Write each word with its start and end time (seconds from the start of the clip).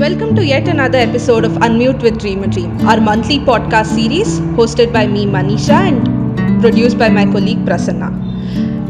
Welcome 0.00 0.36
to 0.36 0.44
yet 0.44 0.68
another 0.68 0.98
episode 0.98 1.46
of 1.46 1.52
Unmute 1.66 2.02
with 2.02 2.18
Dream 2.20 2.42
a 2.42 2.46
Dream, 2.46 2.86
our 2.86 3.00
monthly 3.00 3.38
podcast 3.38 3.94
series 3.94 4.40
hosted 4.58 4.92
by 4.92 5.06
me, 5.06 5.24
Manisha, 5.24 5.70
and 5.72 6.60
produced 6.60 6.98
by 6.98 7.08
my 7.08 7.24
colleague 7.24 7.64
Prasanna. 7.64 8.10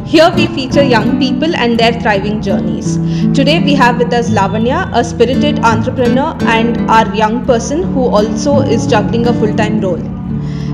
Here 0.04 0.32
we 0.34 0.48
feature 0.48 0.82
young 0.82 1.20
people 1.20 1.54
and 1.54 1.78
their 1.78 1.92
thriving 2.00 2.42
journeys. 2.42 2.96
Today 3.38 3.62
we 3.62 3.72
have 3.74 3.98
with 3.98 4.12
us 4.12 4.30
Lavanya, 4.30 4.90
a 4.92 5.04
spirited 5.04 5.60
entrepreneur 5.60 6.36
and 6.42 6.76
our 6.90 7.14
young 7.14 7.46
person 7.46 7.84
who 7.92 8.08
also 8.08 8.62
is 8.62 8.88
juggling 8.88 9.28
a 9.28 9.32
full 9.32 9.54
time 9.54 9.80
role. 9.80 10.02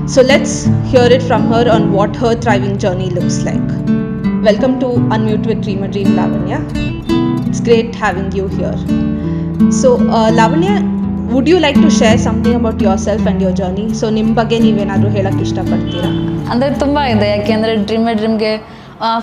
So 0.07 0.23
let's 0.23 0.65
hear 0.91 1.03
it 1.03 1.21
from 1.21 1.47
her 1.53 1.69
on 1.69 1.91
what 1.91 2.15
her 2.15 2.33
thriving 2.33 2.79
journey 2.79 3.11
looks 3.11 3.43
like. 3.43 3.69
Welcome 4.43 4.79
to 4.79 4.87
Unmute 5.13 5.45
with 5.45 5.63
Dream 5.63 5.83
a 5.83 5.87
Dream, 5.87 6.07
Lavanya. 6.07 6.59
It's 7.47 7.59
great 7.59 7.93
having 7.93 8.31
you 8.31 8.47
here. 8.47 9.12
So, 9.71 9.89
Lavanya 10.37 10.69
would 11.33 11.49
you 11.51 11.57
like 11.63 11.77
to 11.83 11.89
share 11.97 12.17
something 12.23 12.57
about 12.59 12.81
yourself 13.05 13.25
and 13.25 13.41
your 13.45 13.55
journey 13.59 13.85
so 13.99 14.05
ನಿಮ್ಮ 14.17 14.31
ಬಗ್ಗೆ 14.39 14.57
ನೀವೇನಾದರೂ 14.63 15.09
ಹೇಳಕ್ಕೆ 15.17 15.43
ಇಷ್ಟಪಡ್ತೀರಾ? 15.47 16.09
ಅಂದರೆ 16.51 16.69
ತುಂಬ 16.83 16.97
ಇದೆ. 17.13 17.27
ಯಾಕೆಂದರೆ 17.35 17.73
dream 17.89 18.07
ಡ್ರೀಮ್ಗೆ 18.19 18.51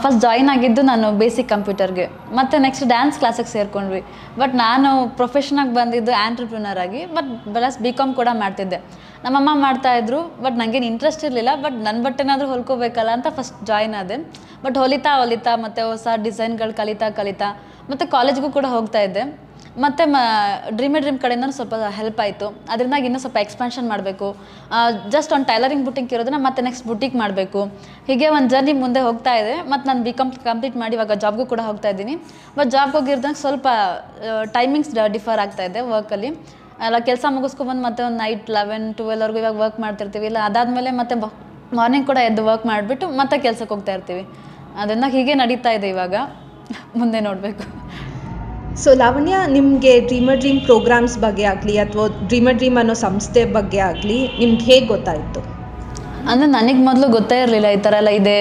first 0.03 0.21
join 0.25 0.49
ಆಗಿದ್ದು 0.55 0.83
ನಾನು 0.91 1.07
ಬೇಸಿಕ್ 1.21 1.49
ಕಂಪ್ಯೂಟರ್ಗೆ 1.55 2.07
ಮತ್ತು 2.39 2.57
ನೆಕ್ಸ್ಟ್ 2.65 2.85
ಡ್ಯಾನ್ಸ್ 2.93 3.19
ಕ್ಲಾಸಿಗೆ 3.21 3.51
ಸೇರ್ಕೊಂಡ್ವಿ. 3.57 4.01
ಬಟ್ 4.41 4.55
ನಾನು 4.63 4.89
ಪ್ರೊಫೆಷನಾಗಿ 5.21 5.75
ಬಂದಿದ್ದು 5.81 6.15
ಆ್ಯಂಟ್ರಪ್ರಿನರ್ 6.23 6.81
ಆಗಿ 6.85 7.03
ಬಟ್ 7.17 7.31
ಪ್ಲಸ್ 7.57 7.79
ಬಿ 7.85 7.93
ಕಾಮ್ 8.01 8.15
ಕೂಡ 8.21 8.29
ಮಾಡ್ತಿದ್ದೆ. 8.43 8.81
ನಮ್ಮಮ್ಮ 9.27 9.51
ಮಾಡ್ತಾಯಿದ್ರು 9.67 10.23
ಬಟ್ 10.47 10.57
ನನಗೇನು 10.63 10.89
ಇಂಟ್ರೆಸ್ಟ್ 10.93 11.25
ಇರಲಿಲ್ಲ. 11.29 11.55
ಬಟ್ 11.67 11.77
ನನ್ನ 11.87 11.99
ಬಟ್ಟೆನಾದರೂ 12.09 12.49
ಹೊಲ್ಕೋಬೇಕಲ್ಲ 12.55 13.13
ಅಂತ 13.19 13.29
ಫಸ್ಟ್ 13.39 13.61
ಜಾಯಿನ್ 13.71 13.95
ಆದೆ. 14.01 14.19
ಬಟ್ 14.65 14.79
ಹೊಲಿತಾ 14.85 15.13
ಹೊಲಿತಾ 15.23 15.55
ಮತ್ತು 15.67 15.85
ಹೊಸ 15.93 16.07
ಡಿಸೈನ್ಗಳು 16.27 16.75
ಕಲಿತಾ 16.81 17.09
ಕಲಿತಾ 17.21 17.51
ಮತ್ತು 17.93 18.07
ಕಾಲೇಜ್ಗೂ 18.17 18.51
ಕೂಡ 18.59 18.67
ಹೋಗ್ತಾ 18.77 19.03
ಇದ್ದೆ. 19.09 19.25
ಮತ್ತು 19.85 20.05
ಮ 20.13 20.19
ಡ್ರೀಮ್ 20.77 20.97
ಡ್ರೀಮ್ 21.03 21.19
ಕಡೆಯಿಂದ 21.25 21.47
ಸ್ವಲ್ಪ 21.59 21.75
ಹೆಲ್ಪ್ 21.99 22.21
ಆಯಿತು. 22.25 22.47
ಅದರಿಂದಾಗಿ 22.73 23.07
ಇನ್ನೂ 23.09 23.19
ಸ್ವಲ್ಪ 23.25 23.39
ಎಕ್ಸ್ಪಾನ್ಷನ್ 23.45 23.89
ಮಾಡಬೇಕು. 23.93 24.29
ಜಸ್ಟ್ 25.15 25.33
ಒಂದು 25.37 25.47
ಟೈಲರಿಂಗ್ 25.51 25.85
ಬುಟಿಂಗ್ 25.89 26.13
ಇರೋದನ್ನ 26.17 26.39
ಮತ್ತೆ 26.47 26.63
ನೆಕ್ಸ್ಟ್ 26.67 26.87
ಬುಟಿಕ್ 26.91 27.17
ಮಾಡಬೇಕು. 27.23 27.61
ಹೀಗೆ 28.09 28.29
ಒಂದು 28.37 28.51
ಜರ್ನಿ 28.55 28.73
ಮುಂದೆ 28.85 29.01
ಹೋಗ್ತಾ 29.09 29.35
ಇದೆ. 29.43 29.55
ಮತ್ತು 29.73 29.89
ನಾನು 29.91 30.03
ಬಿ 30.07 30.13
ಕಾಮ್ 30.21 30.33
ಕಂಪ್ಲೀಟ್ 30.51 30.77
ಮಾಡಿ 30.83 30.97
ಇವಾಗ 30.99 31.17
ಜಾಬ್ಗೂ 31.25 31.47
ಕೂಡ 31.53 31.61
ಹೋಗ್ತಾ 31.69 31.89
ಇದ್ದೀನಿ. 31.95 32.17
ಬಟ್ 32.59 32.71
ಜಾಬ್ಗೆ 32.77 32.97
ಹೋಗಿರ್ದಂಗೆ 32.99 33.41
ಸ್ವಲ್ಪ 33.45 33.67
ಟೈಮಿಂಗ್ಸ್ 34.59 34.95
ಡಿಫರ್ 35.17 35.43
ಆಗ್ತಾ 35.45 35.67
ಇದೆ 35.71 35.83
ವರ್ಕಲ್ಲಿ 35.95 36.31
ಎಲ್ಲ 36.87 36.99
ಕೆಲಸ 37.09 37.25
ಮುಗಿಸ್ಕೊಬಂದು 37.37 37.83
ಮತ್ತೆ 37.87 38.03
ಒಂದು 38.09 38.19
ನೈಟ್ 38.25 38.47
ಲೆವೆನ್ 38.59 38.95
ಟುವೆಲ್ವರೆಗೂ 38.99 39.39
ಇವಾಗ 39.39 39.57
ವರ್ಕ್ 39.65 39.81
ಮಾಡ್ತಿರ್ತೀವಿ. 39.81 40.27
ಇಲ್ಲ, 40.31 40.39
ಅದಾದಮೇಲೆ 40.51 40.93
ಮತ್ತೆ 41.01 41.17
ಮಾರ್ನಿಂಗ್ 41.79 42.07
ಕೂಡ 42.07 42.19
ಎದ್ದು 42.29 42.45
ವರ್ಕ್ 42.51 42.67
ಮಾಡಿಬಿಟ್ಟು 42.67 43.09
ಮತ್ತೆ 43.21 43.39
ಕೆಲಸಕ್ಕೆ 43.47 43.73
ಹೋಗ್ತಾ 43.75 43.93
ಇರ್ತೀವಿ. 43.99 44.25
ಅದನ್ನು 44.83 45.09
ಹೀಗೆ 45.17 45.35
ನಡೀತಾ 45.43 45.73
ಇದೆ 45.79 45.89
ಇವಾಗ. 45.95 46.15
ಮುಂದೆ 47.03 47.21
ನೋಡಬೇಕು. 47.29 47.65
ಸೊ 48.81 48.91
ಲಾವಣ್ಯ 48.95 49.37
ನಿಮಗೆ 49.49 49.95
ಡ್ರೀಮರ್ 50.01 50.39
ಡ್ರೀಮ್ 50.39 50.61
ಪ್ರೋಗ್ರಾಮ್ಸ್ 50.61 51.17
ಬಗ್ಗೆ 51.19 51.45
ಆಗಲಿ 51.45 51.75
ಅಥವಾ 51.79 52.07
ಡ್ರೀಮರ್ 52.27 52.57
ಡ್ರೀಮ್ 52.57 52.79
ಅನ್ನೋ 52.79 52.95
ಸಂಸ್ಥೆ 53.01 53.43
ಬಗ್ಗೆ 53.53 53.81
ಆಗಲಿ 53.83 54.21
ನಿಮ್ಗೆ 54.39 54.65
ಹೇಗೆ 54.65 54.87
ಗೊತ್ತಾಯಿತು 54.87 55.41
ಅಂದರೆ 56.31 56.49
ನನಗೆ 56.57 56.81
ಮೊದಲು 56.89 57.07
ಗೊತ್ತೇ 57.15 57.37
ಇರಲಿಲ್ಲ 57.43 57.69
ಈ 57.77 57.79
ಥರ 57.85 57.95
ಎಲ್ಲ 58.01 58.11
ಇದೆ 58.21 58.35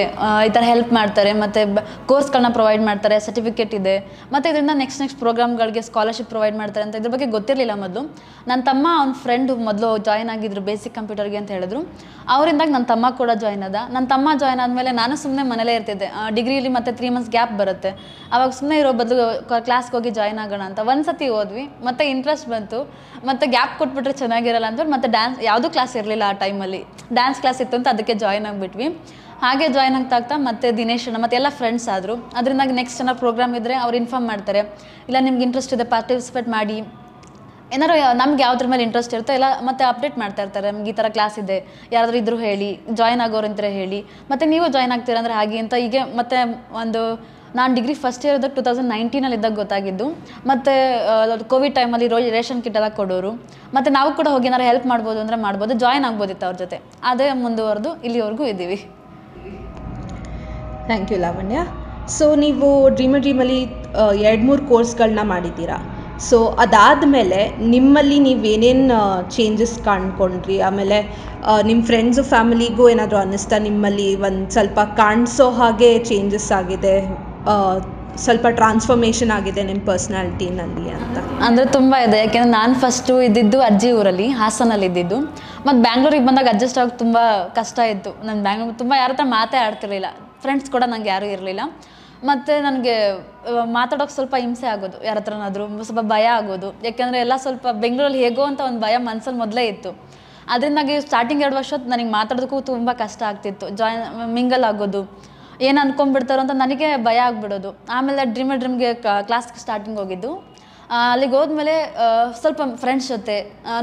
ಈ 0.48 0.50
ಥರ 0.56 0.64
ಹೆಲ್ಪ್ 0.72 0.92
ಮಾಡ್ತಾರೆ, 0.98 1.32
ಮತ್ತು 1.42 1.62
ಕೋರ್ಸ್ಗಳನ್ನ 2.10 2.50
ಪ್ರೊವೈಡ್ 2.58 2.84
ಮಾಡ್ತಾರೆ 2.88 3.16
ಸರ್ಟಿಫಿಕೇಟ್ 3.26 3.74
ಇದೆ, 3.80 3.96
ಮತ್ತು 4.34 4.46
ಇದರಿಂದ 4.52 4.74
ನೆಕ್ಸ್ಟ್ 4.82 5.02
ನೆಕ್ಸ್ಟ್ 5.04 5.20
ಪ್ರೋಗ್ರಾಮ್ಗಳಿಗೆ 5.24 5.82
ಸ್ಕಾಲರ್ಶಿಪ್ 5.90 6.30
ಪ್ರೊವೈಡ್ 6.34 6.58
ಮಾಡ್ತಾರೆ 6.62 6.84
ಅಂತ 6.88 7.02
ಇದ್ರ 7.02 7.12
ಬಗ್ಗೆ 7.16 7.28
ಗೊತ್ತಿರಲಿಲ್ಲ 7.36 7.76
ಮೊದಲು. 7.84 8.04
ನನ್ನ 8.50 8.60
ತಮ್ಮ 8.70 8.86
ಅವ್ನ 9.00 9.14
ಫ್ರೆಂಡ್ 9.24 9.52
ಮೊದಲು 9.70 9.90
ಜಾಯ್ನ್ 10.08 10.32
ಆಗಿದ್ರು 10.36 10.64
ಬೇಸಿಕ್ 10.70 10.96
ಕಂಪ್ಯೂಟರ್ಗೆ 11.00 11.40
ಅಂತ 11.42 11.52
ಹೇಳಿದ್ರು. 11.56 11.82
ಅವರಿಂದಾಗಿ 12.36 12.72
ನನ್ನ 12.76 12.88
ತಮ್ಮ 12.94 13.06
ಕೂಡ 13.22 13.32
ಜಾಯ್ನ್ 13.44 13.64
ಅದ 13.70 13.78
ನನ್ನ 13.96 14.06
ತಮ್ಮ 14.14 14.30
ಜಾಯ್ನ್ 14.44 14.62
ಆದಮೇಲೆ 14.66 14.92
ನಾನು 15.02 15.14
ಸುಮ್ಮನೆ 15.24 15.46
ಮನೇಲೇ 15.52 15.76
ಇರ್ತಿದ್ದೆ. 15.80 16.10
ಡಿಗ್ರಿಲಿ 16.38 16.72
ಮತ್ತು 16.78 16.94
ತ್ರೀ 17.00 17.10
ಮಂತ್ಸ್ 17.16 17.32
ಗ್ಯಾಪ್ 17.38 17.54
ಬರುತ್ತೆ. 17.62 17.92
ಅವಾಗ 18.36 18.50
ಸುಮ್ಮನೆ 18.60 18.78
ಇರೋ 18.84 18.92
ಬದಲು 19.02 19.26
ಕ್ಲಾಸ್ಗೆ 19.70 19.96
ಹೋಗಿ 19.98 20.14
ಜಾಯ್ನ್ 20.20 20.42
ಆಗೋಣ 20.46 20.64
ಅಂತ. 20.72 20.80
ಒಂದು 20.92 21.06
ಸತಿ 21.10 21.30
ಹೋದ್ವಿ, 21.36 21.66
ಮತ್ತು 21.88 22.04
ಇಂಟ್ರೆಸ್ಟ್ 22.14 22.50
ಬಂತು, 22.56 22.82
ಮತ್ತು 23.30 23.46
ಗ್ಯಾಪ್ 23.56 23.74
ಕೊಟ್ಬಿಟ್ರೆ 23.82 24.16
ಚೆನ್ನಾಗಿರಲ್ಲ 24.24 24.68
ಅಂದ್ರೆ 24.74 24.88
ಮತ್ತೆ 24.96 25.08
ಡ್ಯಾನ್ಸ್ 25.18 25.40
ಯಾವುದೂ 25.50 25.70
ಕ್ಲಾಸ್ 25.78 25.96
ಇರಲಿಲ್ಲ 26.02 26.26
ಆ 26.32 26.36
ಟೈಮಲ್ಲಿ 26.46 26.82
ಡ್ಯಾನ್ಸ್ 27.18 27.40
ಕ್ಲಾಸ್ 27.44 27.60
ಅಂತ 27.78 27.88
ಅದಕ್ಕೆ 27.96 28.14
ಜಾಯ್ನ್ 28.24 28.46
ಆಗಿಬಿಟ್ವಿ. 28.50 28.88
ಹಾಗೆ 29.44 29.66
ಜಾಯ್ನ್ 29.76 29.96
ಆಗ್ತಾ 29.98 30.16
ಆಗ್ತಾ 30.20 30.36
ಮತ್ತೆ 30.48 30.68
ದಿನೇಶ್ 30.80 31.06
ಮತ್ತೆ 31.26 31.36
ಎಲ್ಲ 31.40 31.50
ಫ್ರೆಂಡ್ಸ್ 31.60 31.88
ಆದರು. 31.96 32.16
ಅದರಿಂದಾಗಿ 32.40 32.74
ನೆಕ್ಸ್ಟ್ 32.80 33.02
ಏನಾರು 33.04 33.20
ಪ್ರೋಗ್ರಾಮ್ 33.26 33.54
ಇದ್ದರೆ 33.60 33.76
ಅವ್ರು 33.84 33.98
ಇನ್ಫಾರ್ಮ್ 34.02 34.28
ಮಾಡ್ತಾರೆ. 34.32 34.62
ಇಲ್ಲ, 35.10 35.18
ನಿಮ್ಗೆ 35.28 35.44
ಇಂಟ್ರೆಸ್ಟ್ 35.48 35.74
ಇದೆ 35.78 35.86
ಪಾರ್ಟಿಸಿಪೇಟ್ 35.96 36.50
ಮಾಡಿ. 36.58 36.78
ಏನಾರು 37.76 37.96
ನಮ್ಗೆ 38.20 38.42
ಯಾವ್ದ್ರ 38.46 38.68
ಮೇಲೆ 38.74 38.84
ಇಂಟ್ರೆಸ್ಟ್ 38.88 39.14
ಇರುತ್ತೋ 39.16 39.34
ಇಲ್ಲ, 39.40 39.48
ಮತ್ತೆ 39.68 39.84
ಅಪ್ಡೇಟ್ 39.90 40.16
ಮಾಡ್ತಾ 40.22 40.42
ಇರ್ತಾರೆ. 40.46 40.68
ನಮ್ಗೆ 40.76 40.90
ಈ 40.94 40.96
ಥರ 41.00 41.08
ಕ್ಲಾಸ್ 41.18 41.36
ಇದೆ, 41.42 41.58
ಯಾರಾದರೂ 41.96 42.18
ಇದ್ರು 42.22 42.38
ಹೇಳಿ 42.46 42.70
ಜಾಯ್ನ್ 43.00 43.22
ಆಗೋರು 43.26 43.48
ಅಂತ 43.50 43.72
ಹೇಳಿ. 43.80 44.00
ಮತ್ತೆ 44.32 44.46
ನೀವು 44.54 44.68
ಜಾಯ್ನ್ 44.76 44.94
ಆಗ್ತೀರಾ 44.96 45.20
ಅಂದರೆ 45.24 45.36
ಹಾಗೆ 45.40 45.60
ಅಂತ 45.64 45.76
ಹೀಗೆ 45.84 46.02
ಮತ್ತೆ 46.20 46.40
ಒಂದು 46.84 47.04
ನಾನು 47.58 47.72
ಡಿಗ್ರಿ 47.78 47.96
ಫಸ್ಟ್ 48.04 48.24
ಇಯರ್ 48.26 48.38
ಇದ್ದಾಗ 48.40 48.54
ಟು 48.58 48.62
ತೌಸಂಡ್ 48.68 48.90
ನೈನ್ಟೀನಲ್ಲಿ 48.94 49.38
ಇದ್ದಾಗ 49.40 49.56
ಗೊತ್ತಾಗಿದ್ದು. 49.62 50.08
ಮತ್ತು 50.50 50.74
ಕೋವಿಡ್ 51.54 51.76
ಟೈಮಲ್ಲಿ 51.80 52.08
ರೋ, 52.14 52.18
ರೇಷನ್ 52.38 52.62
ಕಿಟ್ 52.66 52.78
ಎಲ್ಲ 52.80 52.90
ಕೊಡೋರು. 53.00 53.32
ಮತ್ತು 53.76 53.90
ನಾವು 53.98 54.10
ಕೂಡ 54.20 54.28
ಹೋಗಿ 54.36 54.48
ಏನಾರು 54.52 54.66
ಹೆಲ್ಪ್ 54.70 54.88
ಮಾಡ್ಬೋದು 54.94 55.20
ಅಂದರೆ 55.24 55.40
ಮಾಡ್ಬೋದು 55.46 55.76
ಜಾಯ್ನ್ 55.84 56.08
ಆಗ್ಬೋದಿತ್ತು 56.10 56.46
ಅವ್ರ 56.48 56.58
ಜೊತೆ. 56.64 56.80
ಅದೇ 57.12 57.28
ಮುಂದುವರೆದು 57.44 57.92
ಇಲ್ಲಿವರೆಗೂ 58.08 58.46
ಇದ್ದೀವಿ. 58.54 58.80
Thank 60.90 61.12
you 61.14 61.20
Lavanya. 61.26 61.60
ಸೊ 62.18 62.26
ನೀವು 62.44 62.68
ಡ್ರೀಮ್ 62.98 63.18
ಡ್ರೀಮಲ್ಲಿ 63.26 63.58
ಎರಡು 64.30 64.44
ಮೂರು 64.50 64.62
ಕೋರ್ಸ್ಗಳನ್ನ 64.70 65.24
ಮಾಡಿದ್ದೀರಾ? 65.32 65.80
ಸೊ 66.28 66.38
ಅದಾದಮೇಲೆ 66.64 67.42
ನಿಮ್ಮಲ್ಲಿ 67.74 68.18
ನೀವೇನೇನು 68.26 68.98
ಚೇಂಜಸ್ 69.36 69.76
ಕಾಣ್ಕೊಂಡ್ರಿ? 69.88 70.58
ಆಮೇಲೆ 70.70 70.98
ನಿಮ್ಮ 71.68 71.82
ಫ್ರೆಂಡ್ಸು 71.90 72.24
ಫ್ಯಾಮಿಲಿಗೂ 72.32 72.86
ಏನಾದರೂ 72.94 73.20
ಅನ್ನಿಸ್ತಾ 73.26 73.58
ನಿಮ್ಮಲ್ಲಿ 73.68 74.08
ಒಂದು 74.28 74.52
ಸ್ವಲ್ಪ 74.56 74.80
ಕಾಣಿಸೋ 75.02 75.48
ಹಾಗೆ 75.60 75.92
ಚೇಂಜಸ್ 76.10 76.50
ಆಗಿದೆ? 76.60 76.96
ಸ್ವಲ್ಪ 78.24 78.48
ಟ್ರಾನ್ಸ್ಫಾರ್ಮೇಷನ್ 78.60 79.32
ಆಗಿದೆ 79.36 79.62
ನಿಮ್ಮ 79.70 79.82
ಪರ್ಸ್ನಾಲಿಟಿನಲ್ಲಿ 79.90 80.86
ಅಂತ. 80.96 81.18
ಅಂದರೆ 81.48 81.66
ತುಂಬ 81.76 81.96
ಇದೆ. 82.06 82.18
ಯಾಕೆಂದರೆ 82.24 82.52
ನಾನು 82.52 82.74
ಫಸ್ಟು 82.84 83.14
ಇದ್ದಿದ್ದು 83.28 83.60
ಅಜ್ಜಿ 83.62 83.90
ಊರಲ್ಲಿ, 84.00 84.28
ಹಾಸನಲ್ಲಿ 84.40 84.86
ಇದ್ದಿದ್ದು. 84.86 85.18
ಮತ್ತು 85.66 85.80
ಬ್ಯಾಂಗ್ಳೂರಿಗೆ 85.88 86.26
ಬಂದಾಗ 86.26 86.48
ಅಡ್ಜಸ್ಟ್ 86.54 86.80
ಆಗೋಕ್ಕೆ 86.82 87.00
ತುಂಬ 87.06 87.18
ಕಷ್ಟ 87.60 87.80
ಇತ್ತು. 87.94 88.12
ನಾನು 88.28 88.42
ಬ್ಯಾಂಗ್ಳೂರ್ 88.48 88.78
ತುಂಬ 88.84 88.94
ಯಾರ 89.02 89.10
ಹತ್ರ 89.14 89.28
ಮಾತೇ 89.38 89.60
ಆಡ್ತಿರಲಿಲ್ಲ. 89.68 90.10
ಫ್ರೆಂಡ್ಸ್ 90.44 90.70
ಕೂಡ 90.72 90.84
ನನಗೆ 90.88 91.10
ಯಾರೂ 91.10 91.26
ಇರಲಿಲ್ಲ. 91.36 91.62
ಮತ್ತು 92.30 92.54
ನನಗೆ 92.68 92.96
ಮಾತಾಡೋಕೆ 93.78 94.14
ಸ್ವಲ್ಪ 94.18 94.36
ಹಿಂಸೆ 94.46 94.68
ಆಗೋದು. 94.74 94.98
ಯಾರ 95.08 95.16
ಹತ್ರನಾದರೂ 95.22 95.66
ಸ್ವಲ್ಪ 95.90 96.04
ಭಯ 96.14 96.26
ಆಗೋದು. 96.40 96.70
ಯಾಕೆಂದರೆ 96.88 97.20
ಎಲ್ಲ 97.26 97.36
ಸ್ವಲ್ಪ 97.46 97.68
ಬೆಂಗಳೂರಲ್ಲಿ 97.86 98.22
ಹೇಗೋ 98.26 98.44
ಅಂತ 98.52 98.62
ಒಂದು 98.70 98.82
ಭಯ 98.88 98.96
ಮನಸ್ಸಲ್ಲಿ 99.10 99.40
ಮೊದಲೇ 99.40 99.66
ಇತ್ತು. 99.74 99.92
ಅದರಿಂದಾಗಿ 100.54 100.94
ಸ್ಟಾರ್ಟಿಂಗ್ 101.08 101.44
ಎರಡು 101.46 101.58
ವರ್ಷ 101.62 101.74
ನನಗೆ 101.94 102.12
ಮಾತಾಡೋದಕ್ಕೂ 102.20 102.60
ತುಂಬ 102.72 102.90
ಕಷ್ಟ 103.04 103.22
ಆಗ್ತಿತ್ತು. 103.32 103.66
ಜಾಯ್ 103.80 103.98
ಮಿಂಗಲ್ 104.38 104.66
ಆಗೋದು. 104.72 105.02
ಏನು 105.68 105.78
ಅನ್ಕೊಂಡ್ಬಿಡ್ತಾರೋ 105.84 106.42
ಅಂತ 106.44 106.54
ನನಗೆ 106.64 106.90
ಭಯ 107.08 107.20
ಆಗಿಬಿಡೋದು. 107.28 107.70
ಆಮೇಲೆ 107.98 108.22
ಡ್ರೀಮ್ 108.36 108.54
ಡ್ರೀಮ್ಗೆ 108.62 108.90
ಕ್ಲಾಸ್ಗೆ 109.30 109.60
ಸ್ಟಾರ್ಟಿಂಗ್ 109.64 109.98
ಹೋಗಿದ್ದು. 110.02 110.32
ಅಲ್ಲಿಗೆ 111.12 111.36
ಹೋದ್ಮೇಲೆ 111.40 111.74
ಸ್ವಲ್ಪ 112.42 112.62
ಫ್ರೆಂಡ್ಸ್ 112.84 113.08
ಜೊತೆ 113.14 113.36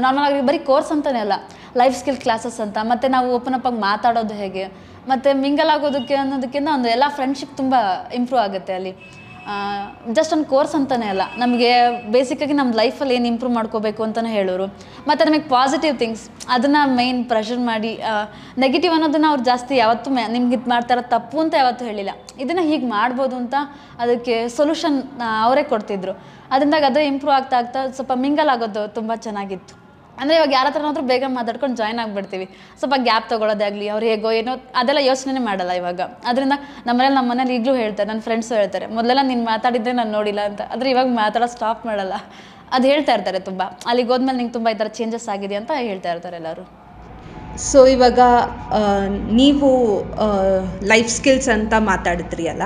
ನಾರ್ಮಲ್ 0.05 0.23
ಆಗಿ 0.29 0.41
ಬರೀ 0.49 0.59
ಕೋರ್ಸ್ 0.69 0.91
ಅಂತಲೇ 0.95 1.19
ಅಲ್ಲ 1.25 1.35
ಲೈಫ್ 1.81 1.95
ಸ್ಕಿಲ್ 1.99 2.19
ಕ್ಲಾಸಸ್ 2.25 2.59
ಅಂತ, 2.65 2.77
ಮತ್ತು 2.91 3.07
ನಾವು 3.15 3.27
ಓಪನ್ 3.37 3.55
ಅಪ್ 3.57 3.67
ಆಗಿ 3.69 3.79
ಮಾತಾಡೋದು 3.89 4.35
ಹೇಗೆ, 4.41 4.65
ಮತ್ತು 5.11 5.29
ಮಿಂಗಲ್ 5.43 5.71
ಆಗೋದಕ್ಕೆ 5.75 6.15
ಅನ್ನೋದಕ್ಕಿಂತ 6.23 6.69
ಒಂದು 6.77 6.89
ಎಲ್ಲ 6.95 7.05
ಫ್ರೆಂಡ್ಶಿಪ್ 7.17 7.53
ತುಂಬ 7.61 7.75
ಇಂಪ್ರೂವ್ 8.19 8.41
ಆಗುತ್ತೆ 8.47 8.73
ಅಲ್ಲಿ. 8.79 8.93
ಜಸ್ಟ್ 10.15 10.31
ಒಂದು 10.35 10.47
ಕೋರ್ಸ್ 10.53 10.73
ಅಂತಲೇ 10.77 11.07
ಅಲ್ಲ, 11.13 11.23
ನಮಗೆ 11.43 11.69
ಬೇಸಿಕ್ಕಾಗಿ 12.13 12.55
ನಮ್ಮ 12.59 12.71
ಲೈಫಲ್ಲಿ 12.79 13.13
ಏನು 13.17 13.27
ಇಂಪ್ರೂವ್ 13.31 13.53
ಮಾಡ್ಕೋಬೇಕು 13.57 14.01
ಅಂತಲೇ 14.07 14.31
ಹೇಳೋರು. 14.37 14.65
ಮತ್ತು 15.09 15.21
ನಮಗೆ 15.27 15.45
ಪಾಸಿಟಿವ್ 15.55 15.95
ಥಿಂಗ್ಸ್ 16.01 16.23
ಅದನ್ನು 16.55 16.81
ಮೈನ್ 16.99 17.19
ಪ್ರೆಷರ್ 17.31 17.61
ಮಾಡಿ 17.71 17.91
ನೆಗೆಟಿವ್ 18.63 18.93
ಅನ್ನೋದನ್ನು 18.97 19.29
ಅವ್ರು 19.31 19.45
ಜಾಸ್ತಿ 19.51 19.75
ಯಾವತ್ತೂ 19.83 20.11
ಮೆ, 20.17 20.25
ನಿಮ್ಗೆ 20.35 20.55
ಇದು 20.59 20.69
ಮಾಡ್ತಾರ 20.75 21.01
ತಪ್ಪು 21.15 21.39
ಅಂತ 21.45 21.55
ಯಾವತ್ತೂ 21.61 21.85
ಹೇಳಿಲ್ಲ. 21.91 22.13
ಇದನ್ನು 22.45 22.65
ಹೀಗೆ 22.69 22.87
ಮಾಡ್ಬೋದು 22.95 23.37
ಅಂತ 23.41 23.55
ಅದಕ್ಕೆ 24.05 24.35
ಸೊಲ್ಯೂಷನ್ 24.57 24.99
ಅವರೇ 25.45 25.65
ಕೊಡ್ತಿದ್ರು. 25.73 26.15
ಅದರಿಂದಾಗ 26.53 26.85
ಅದೇ 26.91 27.03
ಇಂಪ್ರೂವ್ 27.13 27.35
ಆಗ್ತಾ 27.39 27.57
ಆಗ್ತಾ 27.63 27.79
ಸ್ವಲ್ಪ 27.97 28.13
ಮಿಂಗಲ್ 28.25 28.51
ಆಗೋದು 28.55 28.83
ತುಂಬ 28.99 29.11
ಚೆನ್ನಾಗಿತ್ತು. 29.27 29.75
ಅಂದರೆ 30.21 30.35
ಇವಾಗ 30.39 30.51
ಯಾರ 30.57 30.65
ಹತ್ರನಾದ್ರೂ 30.69 31.03
ಬೇಗ 31.11 31.23
ಮಾತಾಡ್ಕೊಂಡು 31.37 31.77
ಜಾಯ್ನ್ 31.81 31.99
ಆಗಿಬಿಡ್ತೀವಿ. 32.03 32.45
ಸ್ವಲ್ಪ 32.79 32.95
ಗ್ಯಾಪ್ 33.07 33.27
ತೊಗೊಳೋದಾಗಲಿ 33.31 33.87
ಅವ್ರು 33.93 34.05
ಹೇಗೋ 34.11 34.31
ಏನೋ 34.39 34.53
ಅದೆಲ್ಲ 34.81 35.01
ಯೋಚನೆ 35.09 35.41
ಮಾಡಲ್ಲ 35.49 35.73
ಇವಾಗ. 35.81 36.01
ಅದರಿಂದ 36.29 36.57
ನಮ್ಮನೇಲಿ 36.87 37.15
ನಮ್ಮ 37.19 37.29
ಮನೇಲಿ 37.33 37.55
ಈಗಲೂ 37.59 37.75
ಹೇಳ್ತಾರೆ 37.83 38.07
ನನ್ನ 38.11 38.23
ಫ್ರೆಂಡ್ಸು 38.27 38.53
ಹೇಳ್ತಾರೆ, 38.59 38.87
ಮೊದಲೆಲ್ಲ 38.97 39.23
ನೀನು 39.31 39.45
ಮಾತಾಡಿದ್ದೆ 39.53 39.93
ನಾನು 40.01 40.13
ನೋಡಿಲ್ಲ 40.17 40.41
ಅಂತ. 40.49 40.61
ಆದರೆ 40.75 40.89
ಇವಾಗ 40.95 41.09
ಮಾತಾಡೋ 41.21 41.49
ಸ್ಟಾಪ್ 41.55 41.83
ಮಾಡಲ್ಲ. 41.91 42.17
ಅದು 42.75 42.85
ಹೇಳ್ತಾ 42.91 43.11
ಇರ್ತಾರೆ 43.17 43.39
ತುಂಬ. 43.49 43.63
ಅಲ್ಲಿಗೆ 43.89 44.09
ಹೋದ್ಮೇಲೆ 44.13 44.37
ನಿಂಗೆ 44.41 44.53
ತುಂಬ 44.57 44.67
ಈ 44.73 44.77
ಥರ 44.81 44.89
ಚೇಂಜಸ್ 44.99 45.27
ಆಗಿದೆ 45.35 45.55
ಅಂತ 45.61 45.71
ಹೇಳ್ತಾ 45.89 46.09
ಇರ್ತಾರೆ 46.13 46.37
ಎಲ್ಲರೂ. 46.41 46.65
ಸೊ 47.69 47.79
ಇವಾಗ 47.93 48.21
ನೀವು 49.39 49.69
ಲೈಫ್ 50.91 51.09
ಸ್ಕಿಲ್ಸ್ 51.17 51.49
ಅಂತ 51.55 51.73
ಮಾತಾಡಿದ್ರಿ 51.91 52.45
ಅಲ್ಲ? 52.53 52.63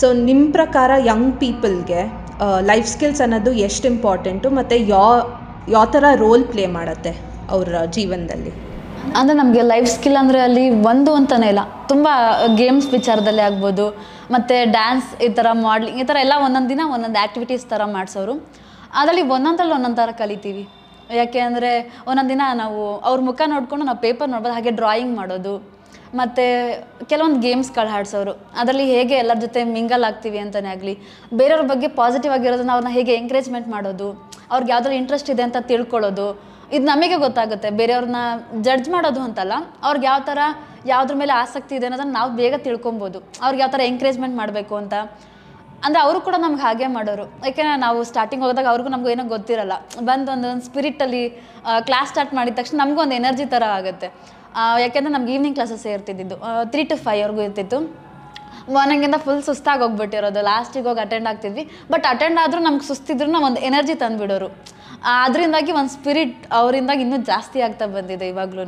ಸೊ 0.00 0.06
ನಿಮ್ಮ 0.28 0.44
ಪ್ರಕಾರ 0.58 0.90
ಯಂಗ್ 1.10 1.30
ಪೀಪಲ್ಗೆ 1.42 2.02
ಲೈಫ್ 2.70 2.88
ಸ್ಕಿಲ್ಸ್ 2.94 3.22
ಅನ್ನೋದು 3.26 3.52
ಎಷ್ಟು 3.66 3.86
ಇಂಪಾರ್ಟೆಂಟು 3.92 4.48
ಮತ್ತು 4.58 4.78
ಯಾವ 4.94 5.12
ಯಾವ 5.74 5.84
ಥರ 5.94 6.04
ರೋಲ್ 6.22 6.44
ಪ್ಲೇ 6.52 6.64
ಮಾಡುತ್ತೆ 6.76 7.12
ಅವರ 7.54 7.78
ಜೀವನದಲ್ಲಿ? 7.96 8.52
ಅಂದರೆ 9.18 9.36
ನಮಗೆ 9.40 9.62
ಲೈಫ್ 9.70 9.88
ಸ್ಕಿಲ್ 9.94 10.18
ಅಂದರೆ 10.20 10.38
ಅಲ್ಲಿ 10.46 10.64
ಒಂದು 10.90 11.10
ಅಂತಲೇ 11.18 11.48
ಇಲ್ಲ. 11.52 11.62
ತುಂಬ 11.90 12.06
ಗೇಮ್ಸ್ 12.60 12.88
ವಿಚಾರದಲ್ಲಿ 12.94 13.42
ಆಗ್ಬೋದು, 13.48 13.86
ಮತ್ತು 14.34 14.56
ಡ್ಯಾನ್ಸ್ 14.76 15.08
ಈ 15.26 15.28
ಥರ 15.38 15.46
ಮಾಡ್ಲಿಂಗ್ 15.66 15.98
ಈ 16.02 16.04
ಥರ 16.10 16.16
ಎಲ್ಲ 16.24 16.34
ಒಂದೊಂದು 16.46 16.70
ದಿನ 16.74 16.82
ಒಂದೊಂದು 16.94 17.18
ಆ್ಯಕ್ಟಿವಿಟೀಸ್ 17.22 17.64
ಥರ 17.72 17.82
ಮಾಡಿಸೋರು. 17.96 18.34
ಅದರಲ್ಲಿ 19.00 19.24
ಒಂದೊಂದರಲ್ಲಿ 19.36 19.76
ಒಂದೊಂದು 19.78 20.00
ಥರ 20.02 20.12
ಕಲಿತೀವಿ. 20.22 20.64
ಯಾಕೆ 21.20 21.40
ಅಂದರೆ 21.48 21.72
ಒಂದೊಂದು 22.10 22.32
ದಿನ 22.34 22.42
ನಾವು 22.62 22.80
ಅವ್ರ 23.08 23.18
ಮುಖ 23.30 23.40
ನೋಡಿಕೊಂಡು 23.54 23.86
ನಾವು 23.88 24.00
ಪೇಪರ್ 24.06 24.30
ನೋಡ್ಬೋದು, 24.34 24.54
ಹಾಗೆ 24.58 24.72
ಡ್ರಾಯಿಂಗ್ 24.80 25.14
ಮಾಡೋದು. 25.20 25.54
ಮತ್ತು 26.20 26.44
ಕೆಲವೊಂದು 27.10 27.38
ಗೇಮ್ಸ್ಗಳು 27.44 27.90
ಆಡ್ಸೋರು. 27.98 28.32
ಅದರಲ್ಲಿ 28.60 28.86
ಹೇಗೆ 28.94 29.14
ಎಲ್ಲರ 29.22 29.38
ಜೊತೆ 29.44 29.60
ಮಿಂಗಲ್ 29.76 30.04
ಆಗ್ತೀವಿ 30.08 30.38
ಅಂತಲೇ 30.44 30.70
ಆಗಲಿ, 30.74 30.94
ಬೇರೆಯವ್ರ 31.40 31.64
ಬಗ್ಗೆ 31.72 31.88
ಪಾಸಿಟಿವ್ 32.00 32.34
ಆಗಿರೋದನ್ನ 32.36 32.72
ಅವ್ರನ್ನ 32.76 32.92
ಹೇಗೆ 32.98 33.14
ಎಂಕರೇಜ್ಮೆಂಟ್ 33.20 33.68
ಮಾಡೋದು, 33.74 34.08
ಅವ್ರಿಗೆ 34.52 34.72
ಯಾವುದ್ರಲ್ಲಿ 34.74 35.00
ಇಂಟ್ರೆಸ್ಟ್ 35.02 35.30
ಇದೆ 35.34 35.44
ಅಂತ 35.48 35.60
ತಿಳ್ಕೊಳ್ಳೋದು, 35.70 36.28
ಇದು 36.76 36.84
ನಮಗೆ 36.92 37.16
ಗೊತ್ತಾಗುತ್ತೆ. 37.26 37.68
ಬೇರೆಯವ್ರನ್ನ 37.80 38.20
ಜಡ್ಜ್ 38.66 38.90
ಮಾಡೋದು 38.96 39.20
ಅಂತಲ್ಲ, 39.28 39.54
ಅವ್ರಿಗೆ 39.88 40.06
ಯಾವ 40.10 40.20
ಥರ 40.30 40.38
ಯಾವುದ್ರ 40.92 41.14
ಮೇಲೆ 41.22 41.32
ಆಸಕ್ತಿ 41.42 41.74
ಇದೆ 41.78 41.86
ಅನ್ನೋದನ್ನ 41.88 42.14
ನಾವು 42.20 42.30
ಬೇಗ 42.42 42.54
ತಿಳ್ಕೊಬೋದು. 42.66 43.18
ಅವ್ರಿಗೆ 43.44 43.62
ಯಾವ 43.64 43.72
ಥರ 43.76 43.84
ಎಂಕರೇಜ್ಮೆಂಟ್ 43.92 44.36
ಮಾಡಬೇಕು 44.42 44.74
ಅಂತ. 44.82 44.94
ಅಂದರೆ 45.86 46.00
ಅವರು 46.04 46.18
ಕೂಡ 46.26 46.36
ನಮ್ಗೆ 46.44 46.62
ಹಾಗೆ 46.66 46.86
ಮಾಡೋರು. 46.96 47.24
ಯಾಕೆಂದರೆ 47.46 47.74
ನಾವು 47.84 47.98
ಸ್ಟಾರ್ಟಿಂಗ್ 48.10 48.42
ಹೋದಾಗ 48.44 48.68
ಅವ್ರಿಗೂ 48.72 48.90
ನಮಗೂ 48.94 49.10
ಏನೋ 49.14 49.24
ಗೊತ್ತಿರಲ್ಲ. 49.34 49.74
ಬಂದು 50.08 50.30
ಒಂದೊಂದು 50.34 50.48
ಒಂದು 50.52 50.66
ಸ್ಪಿರಿಟಲ್ಲಿ 50.68 51.22
ಕ್ಲಾಸ್ 51.88 52.10
ಸ್ಟಾರ್ಟ್ 52.12 52.32
ಮಾಡಿದ 52.38 52.54
ತಕ್ಷಣ 52.60 52.76
ನಮಗೂ 52.82 53.00
ಒಂದು 53.04 53.16
ಎನರ್ಜಿ 53.20 53.46
ಥರ 53.54 53.64
ಆಗುತ್ತೆ. 53.78 54.08
ಯಾಕೆಂದರೆ 54.82 55.12
ನಮ್ಗೆ 55.16 55.32
ಈವ್ನಿಂಗ್ 55.36 55.56
ಕ್ಲಾಸಸ್ಸೇ 55.58 55.92
ಇರ್ತಿದ್ದು 55.96 56.36
ತ್ರೀ 56.72 56.82
ಟು 56.90 56.96
ಫೈವ್ವರೆಗೂ 57.06 57.42
ಇರ್ತಿತ್ತು. 57.48 57.78
ಮಾರ್ನಿಂಗಿಂದ 58.74 59.16
ಫುಲ್ 59.24 59.42
ಸುಸ್ತಾಗಿ 59.48 59.82
ಹೋಗ್ಬಿಟ್ಟಿರೋದು. 59.84 60.40
ಲಾಸ್ಟಿಗೆ 60.50 60.86
ಹೋಗಿ 60.88 61.00
ಅಟೆಂಡ್ 61.06 61.28
ಆಗ್ತಿದ್ವಿ. 61.30 61.64
ಬಟ್ 61.92 62.06
ಅಟೆಂಡ್ 62.12 62.38
ಆದರೂ 62.44 62.60
ನಮ್ಗೆ 62.68 62.84
ಸುಸ್ತಿದ್ರು 62.90 63.40
ಒಂದು 63.48 63.60
ಎನರ್ಜಿ 63.68 63.96
ತಂದುಬಿಡೋರು. 64.02 64.48
ಅದರಿಂದಾಗಿ 65.24 65.72
ಒಂದು 65.80 65.92
ಸ್ಪಿರಿಟ್ 65.96 66.38
ಅವರಿಂದಾಗಿ 66.60 67.02
ಇನ್ನೂ 67.06 67.18
ಜಾಸ್ತಿ 67.30 67.58
ಆಗ್ತಾ 67.66 67.86
ಬಂದಿದೆ 67.96 68.28
ಇವಾಗ್ಲೂ 68.32 68.64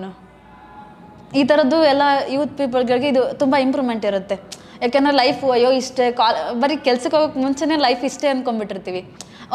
ಈ 1.38 1.42
ಥರದ್ದು 1.48 1.78
ಎಲ್ಲ 1.92 2.02
ಯೂತ್ 2.34 2.52
ಪೀಪಲ್ಗಳಿಗೆ 2.58 3.08
ಇದು 3.14 3.22
ತುಂಬ 3.40 3.54
ಇಂಪ್ರೂವ್ಮೆಂಟ್ 3.64 4.04
ಇರುತ್ತೆ. 4.10 4.36
ಯಾಕೆಂದ್ರೆ 4.82 5.12
ಲೈಫ್ 5.20 5.42
ಅಯ್ಯೋ, 5.54 5.70
ಇಷ್ಟೇ. 5.80 6.04
ಕಾಲ್ 6.20 6.36
ಬರೀ 6.62 6.76
ಕೆಲ್ಸಕ್ಕೆ 6.86 7.16
ಹೋಗೋಕೆ 7.16 7.40
ಮುಂಚೆನೇ 7.44 7.76
ಲೈಫ್ 7.86 8.02
ಇಷ್ಟೇ 8.08 8.28
ಅಂದ್ಕೊಂಡ್ಬಿಟ್ಟಿರ್ತೀವಿ 8.34 9.00